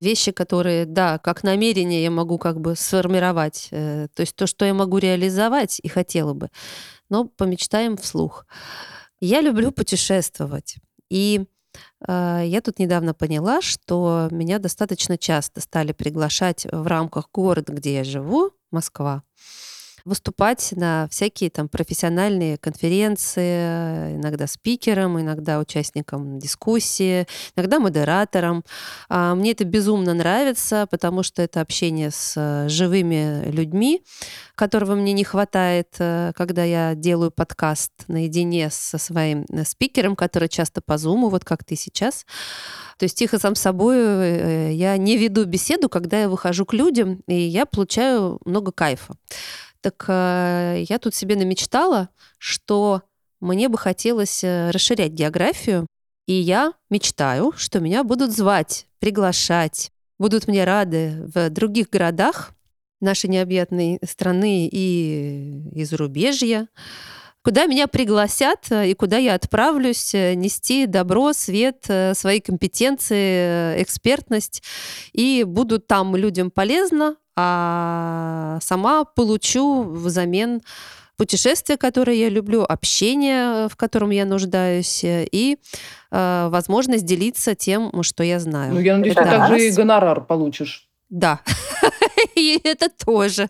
вещи, 0.00 0.32
которые, 0.32 0.86
да, 0.86 1.18
как 1.18 1.42
намерение 1.42 2.02
я 2.02 2.10
могу 2.10 2.38
как 2.38 2.58
бы 2.60 2.74
сформировать. 2.74 3.68
Э, 3.70 4.08
то 4.14 4.22
есть 4.22 4.34
то, 4.34 4.46
что 4.46 4.64
я 4.64 4.72
могу 4.72 4.96
реализовать 4.96 5.78
и 5.82 5.88
хотела 5.88 6.32
бы. 6.32 6.48
Но 7.10 7.26
помечтаем 7.26 7.98
вслух. 7.98 8.46
Я 9.20 9.42
люблю 9.42 9.72
путешествовать. 9.72 10.76
И 11.10 11.44
я 12.06 12.60
тут 12.64 12.78
недавно 12.78 13.14
поняла, 13.14 13.60
что 13.60 14.28
меня 14.30 14.58
достаточно 14.58 15.18
часто 15.18 15.60
стали 15.60 15.92
приглашать 15.92 16.66
в 16.70 16.86
рамках 16.86 17.28
города, 17.32 17.72
где 17.72 17.94
я 17.94 18.04
живу, 18.04 18.50
Москва, 18.70 19.22
выступать 20.04 20.72
на 20.72 21.08
всякие 21.10 21.50
там 21.50 21.68
профессиональные 21.68 22.58
конференции, 22.58 24.16
иногда 24.16 24.46
спикером, 24.46 25.20
иногда 25.20 25.58
участником 25.58 26.38
дискуссии, 26.38 27.26
иногда 27.56 27.78
модератором. 27.78 28.64
А, 29.08 29.34
мне 29.34 29.52
это 29.52 29.64
безумно 29.64 30.14
нравится, 30.14 30.86
потому 30.90 31.22
что 31.22 31.42
это 31.42 31.60
общение 31.60 32.10
с 32.10 32.34
э, 32.36 32.68
живыми 32.68 33.50
людьми, 33.50 34.02
которого 34.54 34.94
мне 34.94 35.12
не 35.12 35.24
хватает, 35.24 35.88
э, 35.98 36.32
когда 36.36 36.64
я 36.64 36.94
делаю 36.94 37.30
подкаст 37.30 37.92
наедине 38.08 38.70
со 38.70 38.98
своим 38.98 39.46
э, 39.50 39.64
спикером, 39.64 40.16
который 40.16 40.48
часто 40.48 40.80
по 40.80 40.98
зуму, 40.98 41.28
вот 41.28 41.44
как 41.44 41.64
ты 41.64 41.76
сейчас. 41.76 42.26
То 42.98 43.04
есть 43.04 43.16
тихо 43.16 43.38
сам 43.38 43.54
собой 43.54 44.74
я 44.74 44.96
не 44.98 45.16
веду 45.16 45.44
беседу, 45.46 45.88
когда 45.88 46.20
я 46.20 46.28
выхожу 46.28 46.66
к 46.66 46.74
людям, 46.74 47.22
и 47.26 47.34
я 47.34 47.64
получаю 47.64 48.38
много 48.44 48.72
кайфа. 48.72 49.14
Так 49.80 50.04
э, 50.08 50.84
я 50.88 50.98
тут 50.98 51.14
себе 51.14 51.36
намечтала, 51.36 52.10
что 52.38 53.02
мне 53.40 53.68
бы 53.68 53.78
хотелось 53.78 54.44
э, 54.44 54.70
расширять 54.70 55.12
географию, 55.12 55.86
и 56.26 56.34
я 56.34 56.74
мечтаю, 56.90 57.52
что 57.56 57.80
меня 57.80 58.04
будут 58.04 58.30
звать, 58.30 58.86
приглашать, 58.98 59.90
будут 60.18 60.48
мне 60.48 60.64
рады 60.64 61.26
в 61.34 61.48
других 61.48 61.88
городах 61.88 62.52
нашей 63.00 63.30
необъятной 63.30 63.98
страны 64.06 64.68
и 64.70 65.62
из 65.72 65.88
зарубежья, 65.88 66.68
куда 67.42 67.64
меня 67.64 67.86
пригласят 67.86 68.66
э, 68.70 68.90
и 68.90 68.94
куда 68.94 69.16
я 69.16 69.32
отправлюсь 69.32 70.12
нести 70.12 70.84
добро, 70.84 71.32
свет, 71.32 71.86
свои 72.12 72.40
компетенции, 72.40 73.82
экспертность, 73.82 74.62
и 75.14 75.44
буду 75.44 75.78
там 75.78 76.14
людям 76.16 76.50
полезно, 76.50 77.16
а 77.42 78.58
сама 78.60 79.04
получу 79.04 79.82
взамен 79.82 80.60
путешествия, 81.16 81.76
которые 81.76 82.20
я 82.20 82.28
люблю, 82.28 82.64
общение, 82.68 83.68
в 83.68 83.76
котором 83.76 84.10
я 84.10 84.26
нуждаюсь, 84.26 85.00
и 85.04 85.58
э, 86.10 86.48
возможность 86.50 87.04
делиться 87.04 87.54
тем, 87.54 88.02
что 88.02 88.22
я 88.22 88.40
знаю. 88.40 88.74
Ну, 88.74 88.80
я 88.80 88.96
надеюсь, 88.96 89.16
это 89.16 89.24
ты 89.24 89.30
также 89.30 89.66
и 89.66 89.70
гонорар 89.70 90.22
получишь. 90.22 90.88
Да, 91.08 91.40
и 92.34 92.60
это 92.62 92.88
тоже. 92.88 93.48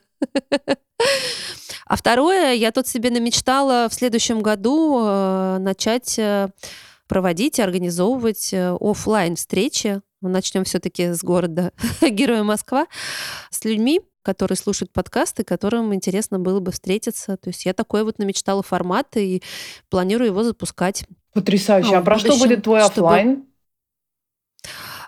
А 1.86 1.96
второе, 1.96 2.52
я 2.52 2.70
тут 2.70 2.86
себе 2.86 3.10
намечтала 3.10 3.88
в 3.88 3.94
следующем 3.94 4.40
году 4.40 5.00
э, 5.02 5.58
начать 5.58 6.16
э, 6.18 6.48
проводить 7.08 7.58
и 7.58 7.62
организовывать 7.62 8.52
э, 8.52 8.76
офлайн 8.80 9.34
встречи 9.34 10.00
начнем 10.28 10.64
все-таки 10.64 11.12
с 11.12 11.22
города 11.22 11.72
Героя 12.00 12.42
Москва, 12.42 12.86
с 13.50 13.64
людьми, 13.64 14.00
которые 14.22 14.56
слушают 14.56 14.92
подкасты, 14.92 15.44
которым 15.44 15.94
интересно 15.94 16.38
было 16.38 16.60
бы 16.60 16.72
встретиться. 16.72 17.36
То 17.36 17.48
есть 17.48 17.64
я 17.64 17.72
такой 17.72 18.04
вот 18.04 18.18
намечтала 18.18 18.62
формат 18.62 19.16
и 19.16 19.42
планирую 19.88 20.28
его 20.28 20.42
запускать. 20.42 21.04
Потрясающе. 21.32 21.90
Ну, 21.90 21.96
а 21.96 22.02
про 22.02 22.16
будущем, 22.16 22.36
что 22.36 22.44
будет 22.44 22.64
твой 22.64 22.82
офлайн? 22.82 23.44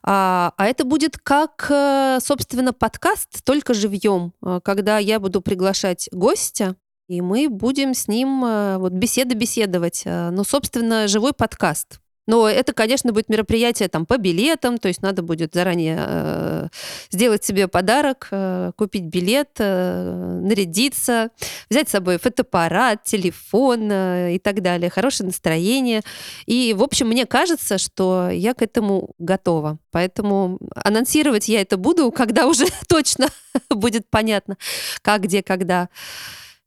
А, 0.04 0.52
а 0.56 0.66
это 0.66 0.84
будет 0.84 1.16
как, 1.18 1.66
э, 1.70 2.18
собственно, 2.20 2.72
подкаст, 2.72 3.44
только 3.44 3.72
живьем, 3.72 4.32
э, 4.42 4.60
когда 4.64 4.98
я 4.98 5.20
буду 5.20 5.40
приглашать 5.40 6.08
гостя, 6.10 6.74
и 7.08 7.20
мы 7.20 7.48
будем 7.48 7.94
с 7.94 8.08
ним 8.08 8.44
э, 8.44 8.78
вот 8.78 8.92
беседы 8.92 9.34
беседовать. 9.34 10.02
Ну, 10.04 10.42
собственно, 10.44 11.06
живой 11.06 11.32
подкаст. 11.32 12.01
Но 12.26 12.48
это, 12.48 12.72
конечно, 12.72 13.12
будет 13.12 13.28
мероприятие 13.28 13.88
там 13.88 14.06
по 14.06 14.16
билетам, 14.16 14.78
то 14.78 14.88
есть 14.88 15.02
надо 15.02 15.22
будет 15.22 15.54
заранее 15.54 15.96
э, 15.98 16.68
сделать 17.10 17.44
себе 17.44 17.66
подарок, 17.66 18.28
э, 18.30 18.72
купить 18.76 19.04
билет, 19.04 19.50
э, 19.58 20.40
нарядиться, 20.42 21.30
взять 21.68 21.88
с 21.88 21.92
собой 21.92 22.18
фотоаппарат, 22.18 23.02
телефон 23.02 23.90
э, 23.90 24.34
и 24.36 24.38
так 24.38 24.62
далее, 24.62 24.88
хорошее 24.88 25.26
настроение. 25.26 26.02
И, 26.46 26.74
в 26.76 26.82
общем, 26.82 27.08
мне 27.08 27.26
кажется, 27.26 27.78
что 27.78 28.28
я 28.30 28.54
к 28.54 28.62
этому 28.62 29.10
готова. 29.18 29.78
Поэтому 29.90 30.58
анонсировать 30.76 31.48
я 31.48 31.60
это 31.60 31.76
буду, 31.76 32.10
когда 32.12 32.46
уже 32.46 32.66
точно 32.88 33.28
будет 33.70 34.08
понятно, 34.10 34.56
как, 35.02 35.22
где, 35.22 35.42
когда 35.42 35.88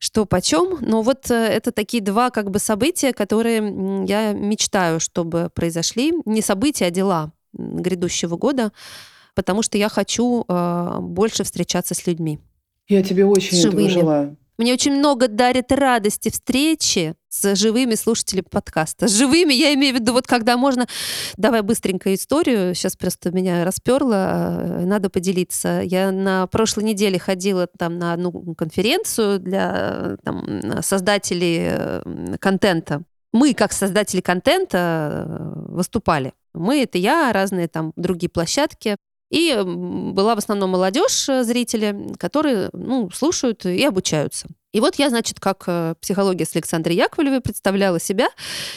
что 0.06 0.24
почем. 0.24 0.78
Но 0.80 1.02
вот 1.02 1.30
э, 1.30 1.34
это 1.34 1.72
такие 1.72 2.02
два 2.02 2.30
как 2.30 2.50
бы 2.50 2.60
события, 2.60 3.12
которые 3.12 4.04
я 4.06 4.32
мечтаю, 4.32 5.00
чтобы 5.00 5.50
произошли. 5.52 6.14
Не 6.24 6.42
события, 6.42 6.86
а 6.86 6.90
дела 6.90 7.32
грядущего 7.52 8.36
года, 8.36 8.72
потому 9.34 9.62
что 9.62 9.78
я 9.78 9.88
хочу 9.88 10.44
э, 10.46 10.98
больше 11.00 11.42
встречаться 11.42 11.94
с 11.94 12.06
людьми. 12.06 12.38
Я 12.88 13.02
тебе 13.02 13.24
очень 13.26 13.58
этого 13.58 13.90
желаю. 13.90 14.36
Мне 14.58 14.72
очень 14.72 14.92
много 14.92 15.26
дарит 15.26 15.72
радости 15.72 16.30
встречи 16.30 17.14
с 17.36 17.54
живыми 17.54 17.94
слушателями 17.94 18.46
подкаста. 18.50 19.08
С 19.08 19.12
живыми 19.12 19.52
я 19.52 19.74
имею 19.74 19.94
в 19.94 20.00
виду, 20.00 20.12
вот 20.12 20.26
когда 20.26 20.56
можно... 20.56 20.86
Давай 21.36 21.62
быстренько 21.62 22.14
историю. 22.14 22.74
Сейчас 22.74 22.96
просто 22.96 23.30
меня 23.30 23.64
расперло. 23.64 24.14
Э, 24.14 24.84
надо 24.86 25.10
поделиться. 25.10 25.82
Я 25.84 26.10
на 26.12 26.46
прошлой 26.46 26.84
неделе 26.84 27.18
ходила 27.18 27.66
там 27.66 27.98
на 27.98 28.14
одну 28.14 28.54
конференцию 28.54 29.38
для 29.38 30.16
там, 30.24 30.82
создателей 30.82 31.58
э, 31.70 32.36
контента. 32.40 33.02
Мы, 33.32 33.52
как 33.52 33.72
создатели 33.72 34.20
контента, 34.22 35.26
э, 35.28 35.72
выступали. 35.74 36.32
Мы— 36.54 36.82
это 36.84 36.96
я, 36.96 37.32
разные 37.32 37.68
там 37.68 37.92
другие 37.96 38.30
площадки. 38.30 38.96
И 39.30 39.60
была 39.64 40.36
в 40.36 40.38
основном 40.38 40.70
молодежь, 40.70 41.26
зрители, 41.26 42.14
которые 42.18 42.70
ну, 42.72 43.10
слушают 43.10 43.66
и 43.66 43.84
обучаются. 43.84 44.46
И 44.76 44.80
вот 44.80 44.96
я, 44.96 45.08
значит, 45.08 45.40
как 45.40 45.64
э, 45.68 45.94
психология 46.02 46.44
с 46.44 46.54
Александрой 46.54 46.96
Яковлевой 46.96 47.40
представляла 47.40 47.98
себя 47.98 48.28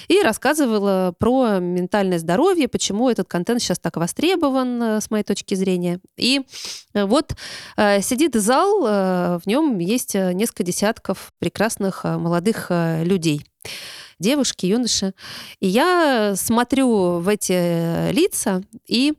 и 0.08 0.22
рассказывала 0.22 1.14
про 1.20 1.60
ментальное 1.60 2.20
здоровье, 2.20 2.70
почему 2.70 3.10
этот 3.10 3.28
контент 3.28 3.62
сейчас 3.62 3.80
так 3.80 3.98
востребован, 3.98 4.82
э, 4.82 5.02
с 5.02 5.12
моей 5.12 5.26
точки 5.26 5.56
зрения. 5.56 6.00
И 6.16 6.46
э, 6.94 7.04
вот 7.04 7.36
сидит 7.76 8.36
зал, 8.36 8.82
в 8.82 9.42
нем 9.46 9.80
есть 9.80 10.16
несколько 10.16 10.64
десятков 10.64 11.34
прекрасных 11.40 12.06
молодых 12.06 12.68
людей 12.70 13.46
девушки, 14.20 14.66
юноши. 14.66 15.14
И 15.60 15.68
я 15.68 16.34
смотрю 16.36 17.20
в 17.20 17.28
эти 17.28 18.12
лица 18.12 18.62
и 18.88 19.14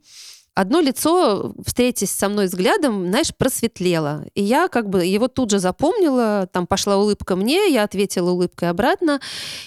одно 0.60 0.80
лицо, 0.80 1.54
встретясь 1.64 2.10
со 2.10 2.28
мной 2.28 2.46
взглядом, 2.46 3.08
знаешь, 3.08 3.34
просветлело. 3.34 4.26
И 4.34 4.42
я 4.42 4.68
как 4.68 4.88
бы 4.90 5.04
его 5.06 5.26
тут 5.28 5.50
же 5.50 5.58
запомнила, 5.58 6.48
там 6.52 6.66
пошла 6.66 6.98
улыбка 6.98 7.34
мне, 7.34 7.72
я 7.72 7.84
ответила 7.84 8.30
улыбкой 8.30 8.68
обратно, 8.68 9.20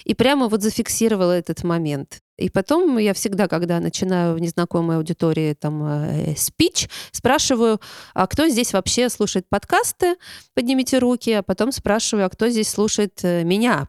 и 0.04 0.14
прямо 0.14 0.48
вот 0.48 0.62
зафиксировала 0.62 1.32
этот 1.32 1.64
момент. 1.64 2.20
И 2.38 2.50
потом 2.50 2.98
я 2.98 3.14
всегда, 3.14 3.48
когда 3.48 3.80
начинаю 3.80 4.36
в 4.36 4.40
незнакомой 4.40 4.98
аудитории 4.98 5.54
там 5.54 5.84
э, 5.84 6.36
спич, 6.36 6.90
спрашиваю, 7.12 7.80
а 8.14 8.28
кто 8.28 8.48
здесь 8.48 8.74
вообще 8.74 9.10
слушает 9.10 9.48
подкасты, 9.50 10.16
поднимите 10.54 11.00
руки, 11.00 11.32
а 11.32 11.44
потом 11.44 11.72
спрашиваю, 11.72 12.26
а 12.26 12.30
кто 12.30 12.50
здесь 12.50 12.70
слушает 12.70 13.20
э, 13.24 13.44
меня, 13.44 13.88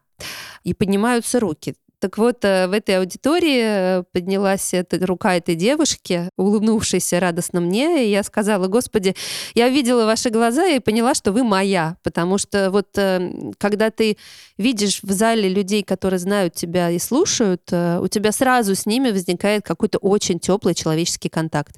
и 0.62 0.72
поднимаются 0.72 1.40
руки. 1.40 1.74
Так 2.04 2.18
вот, 2.18 2.44
э, 2.44 2.66
в 2.66 2.72
этой 2.72 2.98
аудитории 2.98 3.62
э, 3.62 4.02
поднялась 4.12 4.74
эта 4.74 5.06
рука 5.06 5.36
этой 5.36 5.54
девушки, 5.54 6.28
улыбнувшейся 6.36 7.18
радостно 7.18 7.62
мне, 7.62 8.04
и 8.06 8.10
я 8.10 8.22
сказала, 8.22 8.66
Господи, 8.66 9.16
я 9.54 9.68
увидела 9.68 10.04
ваши 10.04 10.28
глаза 10.28 10.66
и 10.66 10.80
поняла, 10.80 11.14
что 11.14 11.32
вы 11.32 11.44
моя, 11.44 11.96
потому 12.02 12.36
что 12.36 12.70
вот 12.70 12.88
э, 12.98 13.52
когда 13.56 13.90
ты 13.90 14.18
видишь 14.58 15.00
в 15.02 15.12
зале 15.12 15.48
людей, 15.48 15.82
которые 15.82 16.20
знают 16.20 16.52
тебя 16.52 16.90
и 16.90 16.98
слушают, 16.98 17.72
у 17.72 18.06
тебя 18.08 18.32
сразу 18.32 18.74
с 18.74 18.84
ними 18.84 19.10
возникает 19.10 19.64
какой-то 19.64 19.96
очень 19.96 20.38
теплый 20.38 20.74
человеческий 20.74 21.30
контакт. 21.30 21.76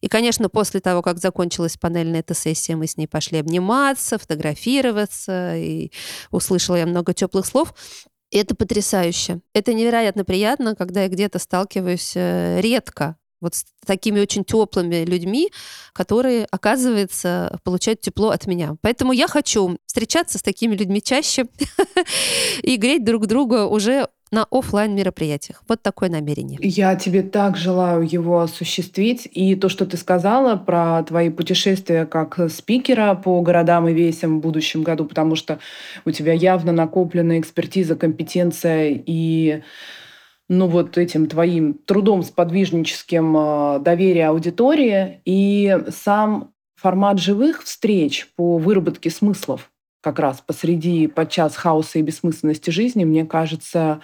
И, 0.00 0.08
конечно, 0.08 0.48
после 0.48 0.80
того, 0.80 1.02
как 1.02 1.18
закончилась 1.18 1.76
панельная 1.76 2.20
эта 2.20 2.32
сессия, 2.32 2.74
мы 2.74 2.86
с 2.86 2.96
ней 2.96 3.06
пошли 3.06 3.38
обниматься, 3.38 4.16
фотографироваться, 4.16 5.56
и 5.56 5.90
услышала 6.30 6.76
я 6.76 6.86
много 6.86 7.12
теплых 7.12 7.44
слов. 7.44 7.74
Это 8.30 8.54
потрясающе. 8.54 9.40
Это 9.54 9.72
невероятно 9.72 10.24
приятно, 10.24 10.74
когда 10.74 11.02
я 11.02 11.08
где-то 11.08 11.38
сталкиваюсь 11.38 12.12
э, 12.14 12.60
редко 12.60 13.16
вот 13.40 13.54
с 13.54 13.64
такими 13.86 14.20
очень 14.20 14.44
теплыми 14.44 15.04
людьми, 15.04 15.50
которые, 15.92 16.46
оказывается, 16.50 17.58
получают 17.62 18.00
тепло 18.00 18.30
от 18.30 18.46
меня. 18.46 18.76
Поэтому 18.82 19.12
я 19.12 19.28
хочу 19.28 19.78
встречаться 19.86 20.38
с 20.38 20.42
такими 20.42 20.74
людьми 20.74 21.00
чаще 21.00 21.46
и 22.62 22.76
греть 22.76 23.04
друг 23.04 23.26
друга 23.26 23.66
уже 23.66 24.08
на 24.30 24.46
офлайн 24.50 24.94
мероприятиях. 24.94 25.62
Вот 25.68 25.82
такое 25.82 26.08
намерение. 26.08 26.58
Я 26.62 26.94
тебе 26.96 27.22
так 27.22 27.56
желаю 27.56 28.02
его 28.02 28.40
осуществить. 28.40 29.28
И 29.32 29.54
то, 29.54 29.68
что 29.68 29.86
ты 29.86 29.96
сказала 29.96 30.56
про 30.56 31.02
твои 31.02 31.30
путешествия 31.30 32.06
как 32.06 32.38
спикера 32.50 33.14
по 33.14 33.40
городам 33.40 33.88
и 33.88 33.92
весям 33.92 34.38
в 34.38 34.42
будущем 34.42 34.82
году, 34.82 35.04
потому 35.04 35.36
что 35.36 35.58
у 36.04 36.10
тебя 36.10 36.32
явно 36.32 36.72
накоплена 36.72 37.38
экспертиза, 37.38 37.96
компетенция 37.96 39.02
и 39.06 39.62
ну 40.48 40.66
вот 40.66 40.96
этим 40.96 41.26
твоим 41.26 41.74
трудом 41.74 42.22
с 42.22 42.30
подвижническим 42.30 43.36
а, 43.36 43.78
доверие 43.78 44.28
аудитории 44.28 45.20
и 45.24 45.78
сам 45.90 46.52
формат 46.74 47.18
живых 47.18 47.64
встреч 47.64 48.28
по 48.36 48.56
выработке 48.56 49.10
смыслов 49.10 49.70
как 50.08 50.18
раз 50.20 50.40
посреди 50.40 51.06
подчас 51.06 51.54
хаоса 51.54 51.98
и 51.98 52.02
бессмысленности 52.02 52.70
жизни, 52.70 53.04
мне 53.04 53.26
кажется, 53.26 54.00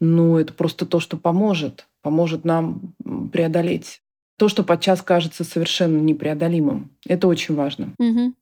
ну, 0.00 0.36
это 0.36 0.52
просто 0.52 0.84
то, 0.84 0.98
что 0.98 1.16
поможет, 1.16 1.86
поможет 2.02 2.44
нам 2.44 2.94
преодолеть 3.32 4.00
то, 4.36 4.48
что 4.48 4.64
подчас 4.64 5.00
кажется 5.00 5.44
совершенно 5.44 5.98
непреодолимым. 5.98 6.90
Это 7.06 7.28
очень 7.28 7.54
важно. 7.54 7.94
Угу. 7.98 8.34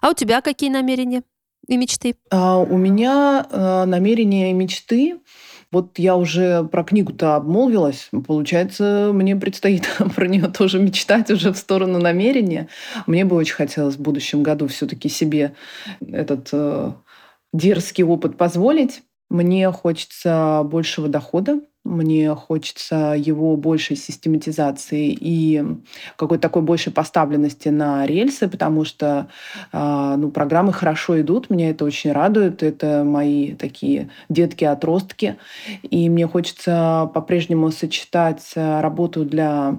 А 0.00 0.10
у 0.10 0.14
тебя 0.14 0.40
какие 0.40 0.70
намерения 0.70 1.24
и 1.66 1.76
мечты? 1.76 2.14
А, 2.30 2.58
у 2.58 2.76
меня 2.76 3.44
а, 3.50 3.84
намерения 3.84 4.50
и 4.50 4.54
мечты 4.54 5.18
вот 5.74 5.98
я 5.98 6.16
уже 6.16 6.62
про 6.64 6.84
книгу-то 6.84 7.34
обмолвилась. 7.34 8.08
Получается, 8.26 9.10
мне 9.12 9.34
предстоит 9.34 9.88
про 10.14 10.28
нее 10.28 10.46
тоже 10.46 10.78
мечтать 10.78 11.30
уже 11.30 11.52
в 11.52 11.56
сторону 11.56 11.98
намерения. 11.98 12.68
Мне 13.06 13.24
бы 13.24 13.34
очень 13.34 13.56
хотелось 13.56 13.96
в 13.96 14.00
будущем 14.00 14.44
году 14.44 14.68
все-таки 14.68 15.08
себе 15.08 15.54
этот 16.00 16.48
э, 16.52 16.92
дерзкий 17.52 18.04
опыт 18.04 18.36
позволить. 18.36 19.02
Мне 19.34 19.72
хочется 19.72 20.62
большего 20.64 21.08
дохода 21.08 21.60
мне 21.84 22.34
хочется 22.34 23.14
его 23.14 23.56
большей 23.56 23.96
систематизации 23.96 25.14
и 25.20 25.62
какой-то 26.16 26.40
такой 26.40 26.62
большей 26.62 26.92
поставленности 26.92 27.68
на 27.68 28.06
рельсы, 28.06 28.48
потому 28.48 28.86
что 28.86 29.28
э, 29.70 30.14
ну, 30.16 30.30
программы 30.30 30.72
хорошо 30.72 31.20
идут, 31.20 31.50
меня 31.50 31.68
это 31.68 31.84
очень 31.84 32.12
радует. 32.12 32.62
Это 32.62 33.04
мои 33.04 33.54
такие 33.54 34.08
детки-отростки. 34.30 35.36
И 35.82 36.08
мне 36.08 36.26
хочется 36.26 37.10
по-прежнему 37.12 37.70
сочетать 37.70 38.52
э, 38.54 38.80
работу 38.80 39.26
для 39.26 39.78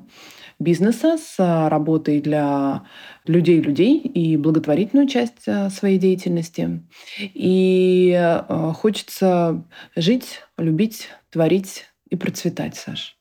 бизнеса 0.59 1.17
с 1.17 1.35
э, 1.39 1.67
работой 1.67 2.21
для 2.21 2.83
людей-людей 3.25 3.99
и 3.99 4.37
благотворительную 4.37 5.07
часть 5.07 5.47
э, 5.47 5.69
своей 5.69 5.97
деятельности. 5.97 6.83
И 7.19 8.43
хочется 8.75 9.65
жить, 9.95 10.41
любить, 10.57 11.09
творить 11.29 11.85
и 12.09 12.15
процветать, 12.15 12.75
Саш. 12.75 13.17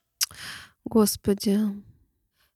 Господи, 0.85 1.59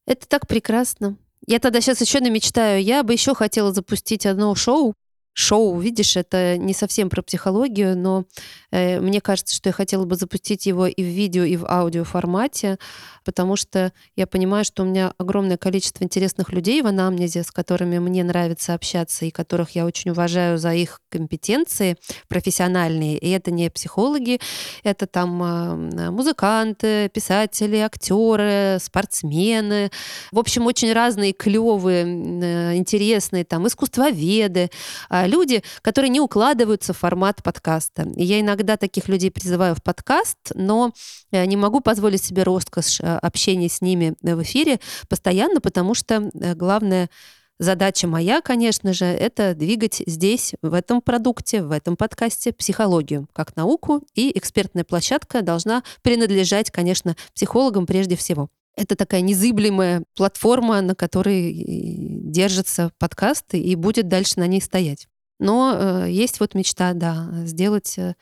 это 0.07 0.29
так 0.29 0.47
прекрасно. 0.47 1.17
Я 1.47 1.59
тогда 1.59 1.81
сейчас 1.81 2.01
еще 2.01 2.21
намечтаю. 2.21 2.83
Я 2.83 3.03
бы 3.03 3.13
еще 3.13 3.35
хотела 3.35 3.73
запустить 3.73 4.27
одно 4.27 4.55
шоу 4.55 4.95
шоу, 5.39 5.79
видишь, 5.79 6.17
это 6.17 6.57
не 6.57 6.75
совсем 6.75 7.09
про 7.09 7.23
психологию, 7.23 7.97
но 7.97 8.25
э, 8.73 8.99
мне 8.99 9.21
кажется, 9.21 9.55
что 9.55 9.69
я 9.69 9.73
хотела 9.73 10.05
бы 10.05 10.17
запустить 10.17 10.67
его 10.67 10.89
и 10.89 11.03
в 11.03 11.07
видео, 11.07 11.45
и 11.45 11.57
в 11.57 11.65
аудио 11.65 12.03
формате, 12.03 12.79
потому 13.25 13.55
что 13.55 13.93
я 14.17 14.27
понимаю, 14.27 14.65
что 14.65 14.83
у 14.83 14.87
меня 14.87 15.13
огромное 15.17 15.57
количество 15.57 16.03
интересных 16.03 16.53
людей 16.53 16.83
в 16.83 16.87
анамнезе, 16.89 17.45
с 17.45 17.53
которыми 17.53 18.01
мне 18.01 18.25
нравится 18.25 18.75
общаться 18.75 19.27
и 19.27 19.31
которых 19.31 19.71
я 19.77 19.87
очень 19.87 20.11
уважаю 20.11 20.59
за 20.59 20.75
их 20.75 21.01
компетенции 21.09 21.97
профессиональные. 22.27 23.17
И 23.19 23.31
это 23.31 23.53
не 23.53 23.71
психологи, 23.71 24.41
это 24.83 25.07
там 25.07 25.43
э, 25.43 26.11
музыканты, 26.11 27.11
писатели, 27.11 27.77
актеры, 27.77 28.79
спортсмены. 28.81 29.93
В 30.33 30.39
общем, 30.41 30.67
очень 30.67 30.93
разные 30.93 31.33
клевые, 31.33 32.05
э, 32.05 32.77
интересные 32.77 33.45
там 33.45 33.69
искусствоведы, 33.69 34.71
а, 35.09 35.28
люди, 35.29 35.63
которые 35.83 36.11
не 36.11 36.21
укладываются 36.21 36.93
в 36.93 36.99
формат 36.99 37.43
подкаста. 37.43 38.09
И 38.17 38.25
я 38.25 38.41
иногда 38.41 38.77
таких 38.77 39.09
людей 39.09 39.31
призываю 39.31 39.75
в 39.75 39.83
подкаст, 39.83 40.39
но 40.55 40.93
э, 41.31 41.45
не 41.45 41.57
могу 41.57 41.81
позволить 41.81 42.25
себе 42.25 42.43
роскошь 42.43 43.01
э, 43.01 43.05
общения 43.19 43.69
с 43.69 43.81
ними 43.81 44.15
в 44.23 44.43
эфире 44.43 44.81
постоянно, 45.09 45.61
потому 45.61 45.95
что 45.95 46.31
э, 46.35 46.55
главное 46.55 47.09
Задача 47.61 48.07
моя, 48.07 48.41
конечно 48.41 48.93
же, 48.93 49.05
это 49.05 49.53
двигать 49.53 50.01
здесь, 50.07 50.55
в 50.63 50.73
этом 50.75 51.03
продукте, 51.03 51.61
в 51.65 51.73
этом 51.73 51.97
подкасте 51.97 52.53
психологию 52.53 53.27
как 53.33 53.57
науку, 53.57 54.05
и 54.15 54.31
экспертная 54.39 54.85
площадка 54.85 55.43
должна 55.43 55.83
принадлежать, 56.03 56.71
конечно, 56.71 57.17
психологам 57.35 57.85
прежде 57.85 58.15
всего. 58.15 58.49
Это 58.77 58.95
такая 58.95 59.23
незыблемая 59.23 60.05
платформа, 60.15 60.81
на 60.83 60.95
которой 60.95 61.53
держится 62.31 62.93
подкаст 62.97 63.55
и 63.55 63.75
будет 63.75 64.07
дальше 64.07 64.39
на 64.39 64.47
ней 64.47 64.63
стоять. 64.63 65.09
Но 65.39 65.75
э, 65.75 66.11
есть 66.11 66.41
вот 66.41 66.55
мечта, 66.55 66.93
да, 66.95 67.29
сделать 67.45 67.99
э, 67.99 68.15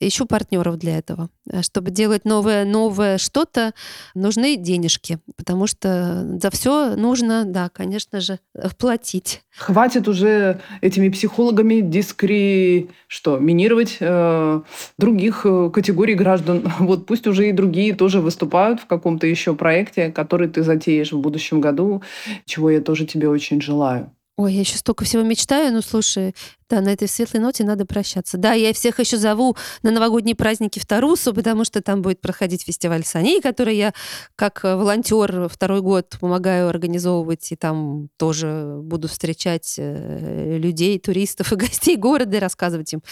ищу 0.00 0.26
партнеров 0.26 0.78
для 0.78 0.98
этого. 0.98 1.30
Э, 1.50 1.62
чтобы 1.62 1.90
делать 1.90 2.24
новое, 2.24 2.64
новое 2.64 3.18
что-то, 3.18 3.72
нужны 4.14 4.56
денежки, 4.56 5.18
потому 5.36 5.66
что 5.66 6.38
за 6.40 6.50
все 6.50 6.96
нужно, 6.96 7.44
да, 7.46 7.68
конечно 7.68 8.20
же, 8.20 8.38
э, 8.54 8.68
платить. 8.78 9.42
Хватит 9.56 10.08
уже 10.08 10.60
этими 10.80 11.08
психологами 11.08 11.80
дискри... 11.80 12.90
что, 13.06 13.38
минировать 13.38 13.96
э, 14.00 14.60
других 14.98 15.42
э, 15.44 15.70
категорий 15.72 16.14
граждан. 16.14 16.70
Вот 16.78 17.06
пусть 17.06 17.26
уже 17.26 17.48
и 17.48 17.52
другие 17.52 17.94
тоже 17.94 18.20
выступают 18.20 18.80
в 18.80 18.86
каком-то 18.86 19.26
еще 19.26 19.54
проекте, 19.54 20.10
который 20.10 20.48
ты 20.48 20.62
затеешь 20.62 21.12
в 21.12 21.18
будущем 21.18 21.60
году, 21.60 22.02
чего 22.44 22.70
я 22.70 22.80
тоже 22.80 23.06
тебе 23.06 23.28
очень 23.28 23.60
желаю. 23.60 24.10
Ой, 24.38 24.52
я 24.52 24.60
еще 24.60 24.76
столько 24.76 25.06
всего 25.06 25.22
мечтаю. 25.22 25.72
Ну, 25.72 25.80
слушай, 25.80 26.34
да, 26.68 26.82
на 26.82 26.90
этой 26.90 27.08
светлой 27.08 27.40
ноте 27.40 27.64
надо 27.64 27.86
прощаться. 27.86 28.36
Да, 28.36 28.52
я 28.52 28.74
всех 28.74 29.00
еще 29.00 29.16
зову 29.16 29.56
на 29.82 29.90
новогодние 29.90 30.36
праздники 30.36 30.78
в 30.78 30.84
Тарусу, 30.84 31.32
потому 31.32 31.64
что 31.64 31.80
там 31.80 32.02
будет 32.02 32.20
проходить 32.20 32.62
фестиваль 32.62 33.02
саней, 33.02 33.40
который 33.40 33.76
я 33.76 33.94
как 34.34 34.62
э, 34.62 34.76
волонтер 34.76 35.48
второй 35.48 35.80
год 35.80 36.18
помогаю 36.20 36.68
организовывать, 36.68 37.50
и 37.50 37.56
там 37.56 38.10
тоже 38.18 38.78
буду 38.82 39.08
встречать 39.08 39.76
э, 39.78 40.58
людей, 40.58 40.98
туристов 40.98 41.52
и 41.54 41.56
гостей 41.56 41.96
города 41.96 42.36
и 42.36 42.40
рассказывать 42.40 42.92
им 42.92 43.02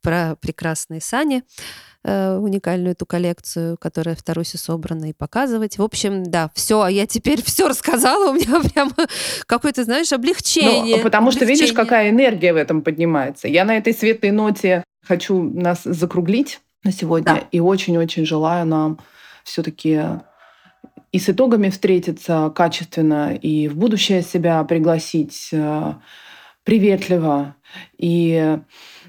про 0.00 0.34
прекрасные 0.40 1.00
сани. 1.00 1.44
Э, 2.04 2.36
уникальную 2.36 2.94
эту 2.94 3.06
коллекцию, 3.06 3.76
которая 3.78 4.16
в 4.16 4.24
Тарусе 4.24 4.58
собрана, 4.58 5.10
и 5.10 5.12
показывать. 5.12 5.78
В 5.78 5.82
общем, 5.82 6.24
да, 6.24 6.50
все, 6.52 6.80
а 6.82 6.90
я 6.90 7.06
теперь 7.06 7.40
все 7.44 7.68
рассказала, 7.68 8.30
у 8.30 8.34
меня 8.34 8.60
прям 8.74 8.92
какое-то, 9.46 9.84
знаешь, 9.84 10.12
облегчение. 10.12 10.96
Ну, 10.96 11.02
потому 11.04 11.28
облегчение. 11.28 11.56
что 11.56 11.62
видишь, 11.64 11.72
какая 11.72 12.10
энергия 12.10 12.52
в 12.52 12.56
этом 12.56 12.82
поднимается. 12.82 13.46
Я 13.46 13.64
на 13.64 13.76
этой 13.76 13.94
светлой 13.94 14.32
ноте 14.32 14.82
хочу 15.00 15.40
нас 15.40 15.82
закруглить 15.84 16.60
на 16.82 16.90
сегодня, 16.90 17.34
да. 17.34 17.42
и 17.52 17.60
очень-очень 17.60 18.26
желаю 18.26 18.66
нам 18.66 18.98
все-таки 19.44 20.00
и 21.12 21.20
с 21.20 21.28
итогами 21.28 21.70
встретиться 21.70 22.52
качественно, 22.52 23.32
и 23.32 23.68
в 23.68 23.76
будущее 23.76 24.22
себя 24.22 24.64
пригласить 24.64 25.50
э, 25.52 25.92
приветливо, 26.64 27.54
и 27.96 28.58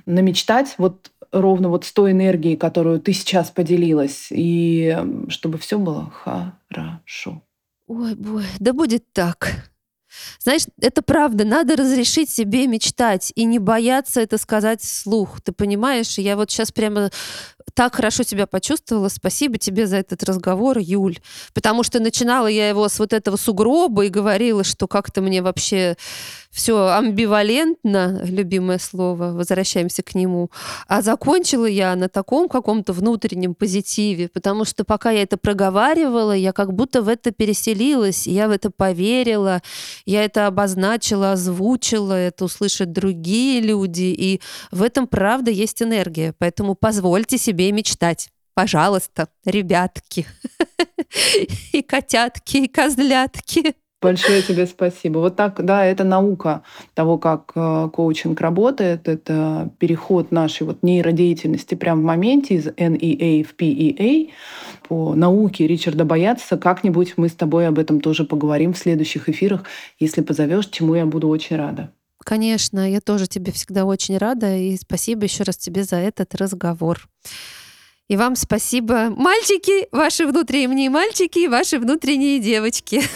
намечтать. 0.05 0.75
Вот 0.77 1.11
ровно 1.33 1.69
вот 1.69 1.83
с 1.83 1.91
той 1.91 2.11
энергией, 2.11 2.55
которую 2.55 3.01
ты 3.01 3.11
сейчас 3.11 3.49
поделилась, 3.49 4.27
и 4.29 4.97
чтобы 5.27 5.57
все 5.57 5.77
было 5.77 6.11
хорошо. 6.69 7.41
Ой, 7.87 8.15
бой, 8.15 8.45
да 8.59 8.71
будет 8.71 9.11
так. 9.11 9.49
Знаешь, 10.39 10.63
это 10.79 11.01
правда, 11.01 11.43
надо 11.43 11.75
разрешить 11.75 12.29
себе 12.29 12.67
мечтать 12.67 13.31
и 13.35 13.45
не 13.45 13.59
бояться 13.59 14.21
это 14.21 14.37
сказать 14.37 14.81
вслух. 14.81 15.41
Ты 15.41 15.51
понимаешь, 15.51 16.17
я 16.17 16.35
вот 16.35 16.51
сейчас 16.51 16.71
прямо 16.71 17.09
так 17.73 17.95
хорошо 17.95 18.23
себя 18.23 18.47
почувствовала. 18.47 19.09
Спасибо 19.09 19.57
тебе 19.57 19.87
за 19.87 19.97
этот 19.97 20.23
разговор, 20.23 20.77
Юль. 20.77 21.19
Потому 21.53 21.83
что 21.83 21.99
начинала 21.99 22.47
я 22.47 22.69
его 22.69 22.87
с 22.87 22.99
вот 22.99 23.13
этого 23.13 23.37
сугроба 23.37 24.05
и 24.05 24.09
говорила, 24.09 24.63
что 24.63 24.87
как-то 24.87 25.21
мне 25.21 25.41
вообще 25.41 25.95
все 26.51 26.87
амбивалентно, 26.87 28.21
любимое 28.25 28.77
слово, 28.77 29.31
возвращаемся 29.31 30.03
к 30.03 30.13
нему. 30.13 30.51
А 30.87 31.01
закончила 31.01 31.65
я 31.65 31.95
на 31.95 32.09
таком 32.09 32.47
каком-то 32.47 32.93
внутреннем 32.93 33.55
позитиве, 33.55 34.29
потому 34.29 34.63
что 34.63 34.83
пока 34.83 35.09
я 35.09 35.23
это 35.23 35.37
проговаривала, 35.37 36.33
я 36.33 36.53
как 36.53 36.73
будто 36.73 37.01
в 37.01 37.07
это 37.07 37.31
переселилась, 37.31 38.27
я 38.27 38.47
в 38.47 38.51
это 38.51 38.69
поверила, 38.69 39.61
я 40.05 40.23
это 40.23 40.45
обозначила, 40.45 41.31
озвучила, 41.31 42.13
это 42.13 42.45
услышат 42.45 42.91
другие 42.91 43.59
люди, 43.59 44.13
и 44.15 44.39
в 44.71 44.83
этом, 44.83 45.07
правда, 45.07 45.49
есть 45.49 45.81
энергия. 45.81 46.35
Поэтому 46.37 46.75
позвольте 46.75 47.39
себе 47.39 47.52
мечтать. 47.53 48.29
Пожалуйста, 48.53 49.29
ребятки, 49.45 50.25
и 51.71 51.81
котятки, 51.81 52.57
и 52.57 52.67
козлятки. 52.67 53.75
Большое 54.03 54.41
тебе 54.41 54.67
спасибо. 54.67 55.19
Вот 55.19 55.37
так, 55.37 55.63
да, 55.63 55.85
это 55.85 56.03
наука 56.03 56.63
того, 56.93 57.17
как 57.17 57.53
э, 57.55 57.89
коучинг 57.93 58.41
работает. 58.41 59.07
Это 59.07 59.71
переход 59.79 60.29
нашей 60.29 60.63
вот 60.63 60.83
нейродеятельности 60.83 61.75
прямо 61.75 62.01
в 62.01 62.03
моменте 62.03 62.55
из 62.55 62.67
NEA 62.67 63.45
в 63.45 63.55
PEA. 63.55 64.31
По 64.89 65.15
науке 65.15 65.67
Ричарда 65.67 66.03
Боятся. 66.03 66.57
Как-нибудь 66.57 67.13
мы 67.15 67.29
с 67.29 67.33
тобой 67.33 67.65
об 67.65 67.79
этом 67.79 68.01
тоже 68.01 68.25
поговорим 68.25 68.73
в 68.73 68.77
следующих 68.77 69.29
эфирах, 69.29 69.63
если 69.99 70.19
позовешь, 70.19 70.67
чему 70.67 70.95
я 70.95 71.05
буду 71.05 71.29
очень 71.29 71.55
рада. 71.55 71.93
Конечно, 72.23 72.89
я 72.89 73.01
тоже 73.01 73.27
тебе 73.27 73.51
всегда 73.51 73.85
очень 73.85 74.17
рада. 74.17 74.55
И 74.55 74.77
спасибо 74.77 75.23
еще 75.23 75.43
раз 75.43 75.57
тебе 75.57 75.83
за 75.83 75.97
этот 75.97 76.35
разговор. 76.35 77.07
И 78.09 78.17
вам 78.17 78.35
спасибо, 78.35 79.09
мальчики, 79.09 79.87
ваши 79.91 80.25
внутренние 80.27 80.89
мальчики, 80.89 81.47
ваши 81.47 81.79
внутренние 81.79 82.39
девочки. 82.39 83.01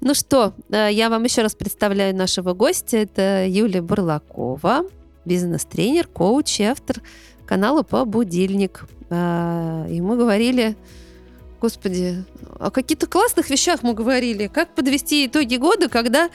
Ну 0.00 0.14
что, 0.14 0.54
э, 0.70 0.88
я 0.90 1.10
вам 1.10 1.24
еще 1.24 1.42
раз 1.42 1.54
представляю 1.54 2.16
нашего 2.16 2.54
гостя. 2.54 2.96
Это 2.96 3.46
Юлия 3.46 3.82
Бурлакова, 3.82 4.84
бизнес-тренер, 5.26 6.06
коуч 6.06 6.60
и 6.60 6.64
автор 6.64 7.02
канала 7.44 7.82
по 7.82 8.06
«Будильник». 8.06 8.86
Э, 9.10 9.86
и 9.90 10.00
мы 10.00 10.16
говорили, 10.16 10.76
господи, 11.60 12.24
о 12.58 12.70
каких-то 12.70 13.06
классных 13.06 13.50
вещах 13.50 13.82
мы 13.82 13.92
говорили. 13.92 14.46
Как 14.46 14.74
подвести 14.74 15.26
итоги 15.26 15.56
года, 15.56 15.88
когда 15.88 16.30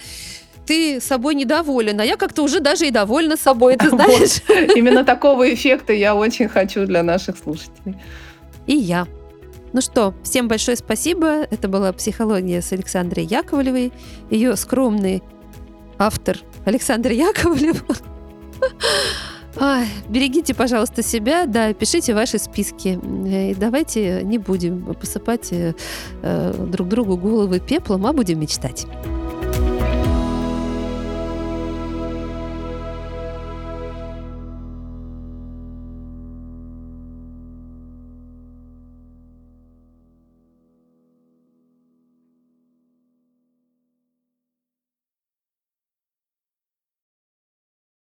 ты 0.65 1.01
собой 1.01 1.35
недоволен, 1.35 1.99
а 1.99 2.05
я 2.05 2.17
как-то 2.17 2.43
уже 2.43 2.59
даже 2.59 2.87
и 2.87 2.91
довольна 2.91 3.37
собой, 3.37 3.75
ты 3.75 3.89
знаешь. 3.91 4.41
Вот. 4.47 4.57
Именно 4.77 5.03
такого 5.03 5.53
эффекта 5.53 5.93
я 5.93 6.15
очень 6.15 6.47
хочу 6.47 6.85
для 6.85 7.03
наших 7.03 7.37
слушателей. 7.37 7.95
И 8.67 8.75
я. 8.75 9.07
Ну 9.73 9.81
что, 9.81 10.13
всем 10.23 10.47
большое 10.47 10.77
спасибо. 10.77 11.47
Это 11.49 11.67
была 11.67 11.91
«Психология» 11.93 12.61
с 12.61 12.71
Александрой 12.71 13.25
Яковлевой. 13.25 13.91
Ее 14.29 14.55
скромный 14.55 15.23
автор 15.97 16.37
Александр 16.65 17.11
Яковлев. 17.11 17.83
Ай, 19.55 19.87
берегите, 20.09 20.55
пожалуйста, 20.55 21.03
себя, 21.03 21.45
да, 21.45 21.73
пишите 21.73 22.15
ваши 22.15 22.39
списки. 22.39 22.99
И 23.51 23.55
давайте 23.55 24.23
не 24.23 24.39
будем 24.39 24.95
посыпать 24.95 25.49
э, 25.51 25.73
друг 26.57 26.87
другу 26.87 27.17
головы 27.17 27.59
пеплом, 27.59 28.05
а 28.07 28.13
будем 28.13 28.39
мечтать. 28.39 28.87